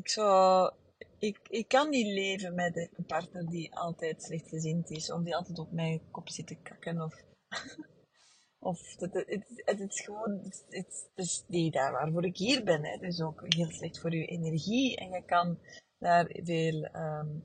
Ik, 0.01 0.09
zou, 0.09 0.73
ik, 1.19 1.39
ik 1.49 1.69
kan 1.69 1.89
niet 1.89 2.07
leven 2.07 2.55
met 2.55 2.77
een 2.77 3.05
partner 3.07 3.47
die 3.47 3.75
altijd 3.75 4.23
slechtgezind 4.23 4.91
is, 4.91 5.13
of 5.13 5.23
die 5.23 5.37
altijd 5.37 5.59
op 5.59 5.73
mijn 5.73 6.11
kop 6.11 6.29
zit 6.29 6.47
te 6.47 6.55
kakken, 6.63 7.03
of, 7.03 7.15
of 8.71 8.97
het, 8.99 9.15
het, 9.15 9.63
het, 9.65 9.81
is 9.81 10.01
gewoon, 10.01 10.41
het, 10.69 11.11
is 11.15 11.45
niet 11.47 11.73
daar 11.73 11.93
waarvoor 11.93 12.25
ik 12.25 12.37
hier 12.37 12.65
ben. 12.65 12.85
Hè. 12.85 12.91
Het 12.91 13.03
is 13.03 13.21
ook 13.21 13.55
heel 13.55 13.71
slecht 13.71 14.01
voor 14.01 14.15
je 14.15 14.27
energie 14.27 14.97
en 14.97 15.11
je 15.11 15.25
kan 15.25 15.59
daar 15.99 16.27
veel 16.43 16.95
um, 16.95 17.45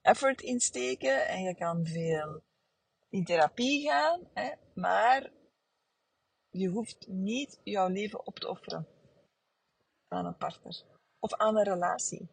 effort 0.00 0.40
in 0.40 0.60
steken 0.60 1.28
en 1.28 1.42
je 1.42 1.54
kan 1.54 1.86
veel 1.86 2.42
in 3.08 3.24
therapie 3.24 3.88
gaan, 3.88 4.28
hè, 4.34 4.50
maar 4.74 5.32
je 6.50 6.68
hoeft 6.68 7.06
niet 7.08 7.60
jouw 7.62 7.88
leven 7.88 8.26
op 8.26 8.38
te 8.38 8.48
offeren 8.48 8.86
aan 10.08 10.26
een 10.26 10.36
partner 10.36 10.91
of 11.22 11.34
aan 11.34 11.56
een 11.56 11.64
relatie. 11.64 12.28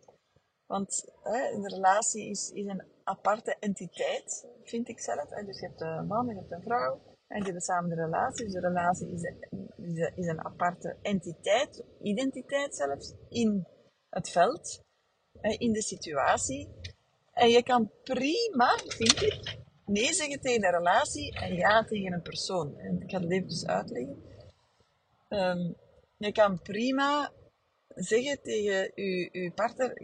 Want 0.65 1.05
hè, 1.23 1.51
een 1.51 1.67
relatie 1.67 2.29
is, 2.29 2.51
is 2.51 2.65
een 2.65 2.83
aparte 3.03 3.55
entiteit, 3.59 4.47
vind 4.63 4.87
ik 4.87 4.99
zelf. 4.99 5.29
Dus 5.29 5.59
je 5.59 5.67
hebt 5.67 5.81
een 5.81 6.07
man, 6.07 6.27
je 6.27 6.35
hebt 6.35 6.51
een 6.51 6.61
vrouw 6.61 7.01
en 7.27 7.35
die 7.35 7.43
hebben 7.43 7.61
samen 7.61 7.91
een 7.91 8.05
relatie. 8.05 8.45
Dus 8.45 8.53
de 8.53 8.59
relatie 8.59 9.11
is, 10.15 10.27
een 10.27 10.45
aparte 10.45 10.95
entiteit, 11.01 11.83
identiteit 12.01 12.75
zelfs, 12.75 13.13
in 13.29 13.67
het 14.09 14.29
veld, 14.29 14.81
in 15.41 15.73
de 15.73 15.81
situatie. 15.81 16.69
En 17.33 17.49
je 17.49 17.63
kan 17.63 17.91
prima, 18.03 18.77
vind 18.85 19.21
ik, 19.21 19.57
nee 19.85 20.13
zeggen 20.13 20.41
tegen 20.41 20.63
een 20.63 20.71
relatie 20.71 21.39
en 21.39 21.53
ja 21.53 21.83
tegen 21.83 22.13
een 22.13 22.21
persoon. 22.21 22.77
En 22.77 23.01
ik 23.01 23.09
ga 23.11 23.19
het 23.19 23.31
even 23.31 23.67
uitleggen. 23.67 24.23
Um, 25.29 25.75
je 26.17 26.31
kan 26.31 26.61
prima 26.61 27.31
zeggen 27.99 28.41
tegen 28.41 28.91
je 28.93 29.51
partner, 29.55 30.01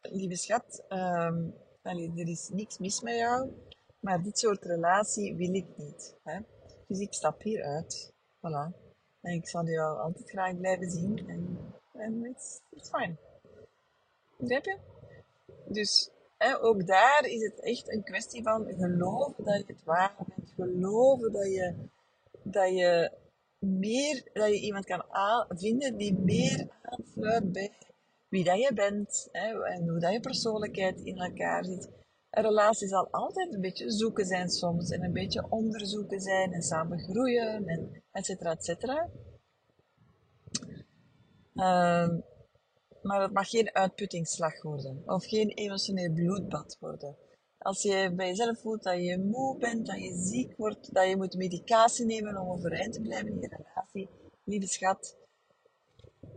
lieve 0.00 0.36
schat, 0.36 0.84
um, 0.88 1.54
er 1.82 2.28
is 2.28 2.48
niks 2.52 2.78
mis 2.78 3.00
met 3.00 3.14
jou, 3.14 3.50
maar 4.00 4.22
dit 4.22 4.38
soort 4.38 4.64
relatie 4.64 5.36
wil 5.36 5.54
ik 5.54 5.66
niet. 5.76 6.16
Hè? 6.22 6.40
Dus 6.86 6.98
ik 6.98 7.12
stap 7.12 7.42
hieruit. 7.42 8.12
Voilà. 8.36 8.84
En 9.20 9.32
ik 9.32 9.48
zal 9.48 9.66
jou 9.66 9.98
altijd 9.98 10.30
graag 10.30 10.56
blijven 10.56 10.90
zien. 10.90 11.28
En, 11.28 11.58
en 11.92 12.24
it's, 12.24 12.60
it's 12.70 12.88
fine. 12.90 13.16
Begrijp 14.38 14.64
je? 14.64 14.78
Dus 15.68 16.10
ook 16.60 16.86
daar 16.86 17.24
is 17.24 17.42
het 17.42 17.60
echt 17.60 17.92
een 17.92 18.02
kwestie 18.02 18.42
van 18.42 18.66
geloven 18.78 19.44
dat 19.44 19.56
je 19.56 19.64
het 19.66 19.84
waar 19.84 20.14
bent. 20.26 20.52
Geloven 20.56 21.32
dat 21.32 21.46
je, 21.46 21.74
dat 22.42 22.68
je 22.68 23.10
meer, 23.66 24.30
dat 24.32 24.48
je 24.48 24.60
iemand 24.60 24.84
kan 24.84 25.04
vinden 25.48 25.96
die 25.96 26.18
meer 26.18 26.68
aansluit 26.82 27.52
bij 27.52 27.72
wie 28.28 28.44
dat 28.44 28.58
je 28.58 28.72
bent 28.74 29.28
hè, 29.32 29.64
en 29.64 29.88
hoe 29.88 30.00
dat 30.00 30.12
je 30.12 30.20
persoonlijkheid 30.20 31.00
in 31.00 31.18
elkaar 31.18 31.64
zit. 31.64 31.90
Een 32.30 32.42
relatie 32.42 32.88
zal 32.88 33.08
altijd 33.10 33.54
een 33.54 33.60
beetje 33.60 33.90
zoeken 33.90 34.26
zijn 34.26 34.48
soms 34.48 34.90
en 34.90 35.04
een 35.04 35.12
beetje 35.12 35.46
onderzoeken 35.50 36.20
zijn 36.20 36.52
en 36.52 36.62
samen 36.62 36.98
groeien 36.98 37.66
en 37.66 38.02
et 38.12 38.24
cetera, 38.24 38.50
et 38.50 38.64
cetera. 38.64 39.10
Uh, 41.54 42.18
maar 43.02 43.22
het 43.22 43.32
mag 43.32 43.48
geen 43.48 43.74
uitputtingsslag 43.74 44.62
worden 44.62 45.02
of 45.06 45.26
geen 45.26 45.48
emotioneel 45.48 46.12
bloedbad 46.12 46.76
worden. 46.80 47.16
Als 47.66 47.82
je 47.82 48.12
bij 48.14 48.26
jezelf 48.26 48.60
voelt 48.60 48.82
dat 48.82 49.04
je 49.04 49.18
moe 49.18 49.58
bent, 49.58 49.86
dat 49.86 49.98
je 49.98 50.14
ziek 50.14 50.56
wordt, 50.56 50.94
dat 50.94 51.08
je 51.08 51.16
moet 51.16 51.34
medicatie 51.34 52.04
nemen 52.04 52.36
om 52.36 52.50
overeind 52.50 52.92
te 52.92 53.00
blijven 53.00 53.28
in 53.28 53.40
je 53.40 53.48
relatie, 53.48 54.08
lieve 54.44 54.66
schat, 54.66 55.16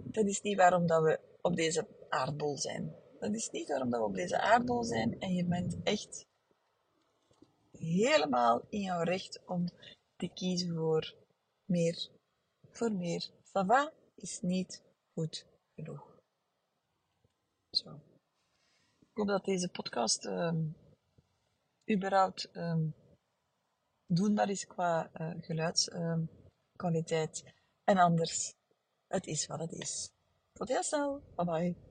dat 0.04 0.26
is 0.26 0.42
niet 0.42 0.58
waarom 0.58 0.88
dat 0.88 1.04
we 1.04 1.20
op 1.42 1.56
deze 1.56 1.88
aardbol 2.10 2.58
zijn. 2.58 2.96
Dat 3.20 3.34
is 3.34 3.50
niet 3.50 3.68
waarom 3.68 3.90
dat 3.90 4.00
we 4.00 4.06
op 4.06 4.14
deze 4.14 4.40
aardbol 4.40 4.84
zijn 4.84 5.20
en 5.20 5.34
je 5.34 5.46
bent 5.46 5.78
echt 5.84 6.26
helemaal 7.78 8.62
in 8.70 8.82
jouw 8.82 9.04
recht 9.04 9.42
om 9.46 9.66
te 10.16 10.30
kiezen 10.34 10.76
voor 10.76 11.16
meer. 11.66 12.10
Voor 12.72 12.92
meer. 12.92 13.30
Sava 13.44 13.92
is 14.16 14.42
niet 14.42 14.82
goed 15.14 15.46
genoeg. 15.76 16.20
Zo. 17.70 17.90
Ik 19.00 19.18
hoop 19.18 19.28
dat 19.28 19.46
deze 19.46 19.70
podcast 19.70 20.26
um, 20.26 20.76
überhaupt 21.90 22.50
um, 22.56 22.94
doenbaar 24.08 24.50
is 24.50 24.68
qua 24.68 25.10
uh, 25.20 25.34
geluidskwaliteit. 25.42 27.44
Um, 27.46 27.52
en 27.84 27.98
anders, 27.98 28.54
het 29.08 29.28
is 29.28 29.48
wat 29.48 29.60
het 29.60 29.72
is. 29.72 30.12
Tot 30.54 30.68
heel 30.68 30.84
snel. 30.84 31.22
Bye 31.36 31.46
bye. 31.46 31.89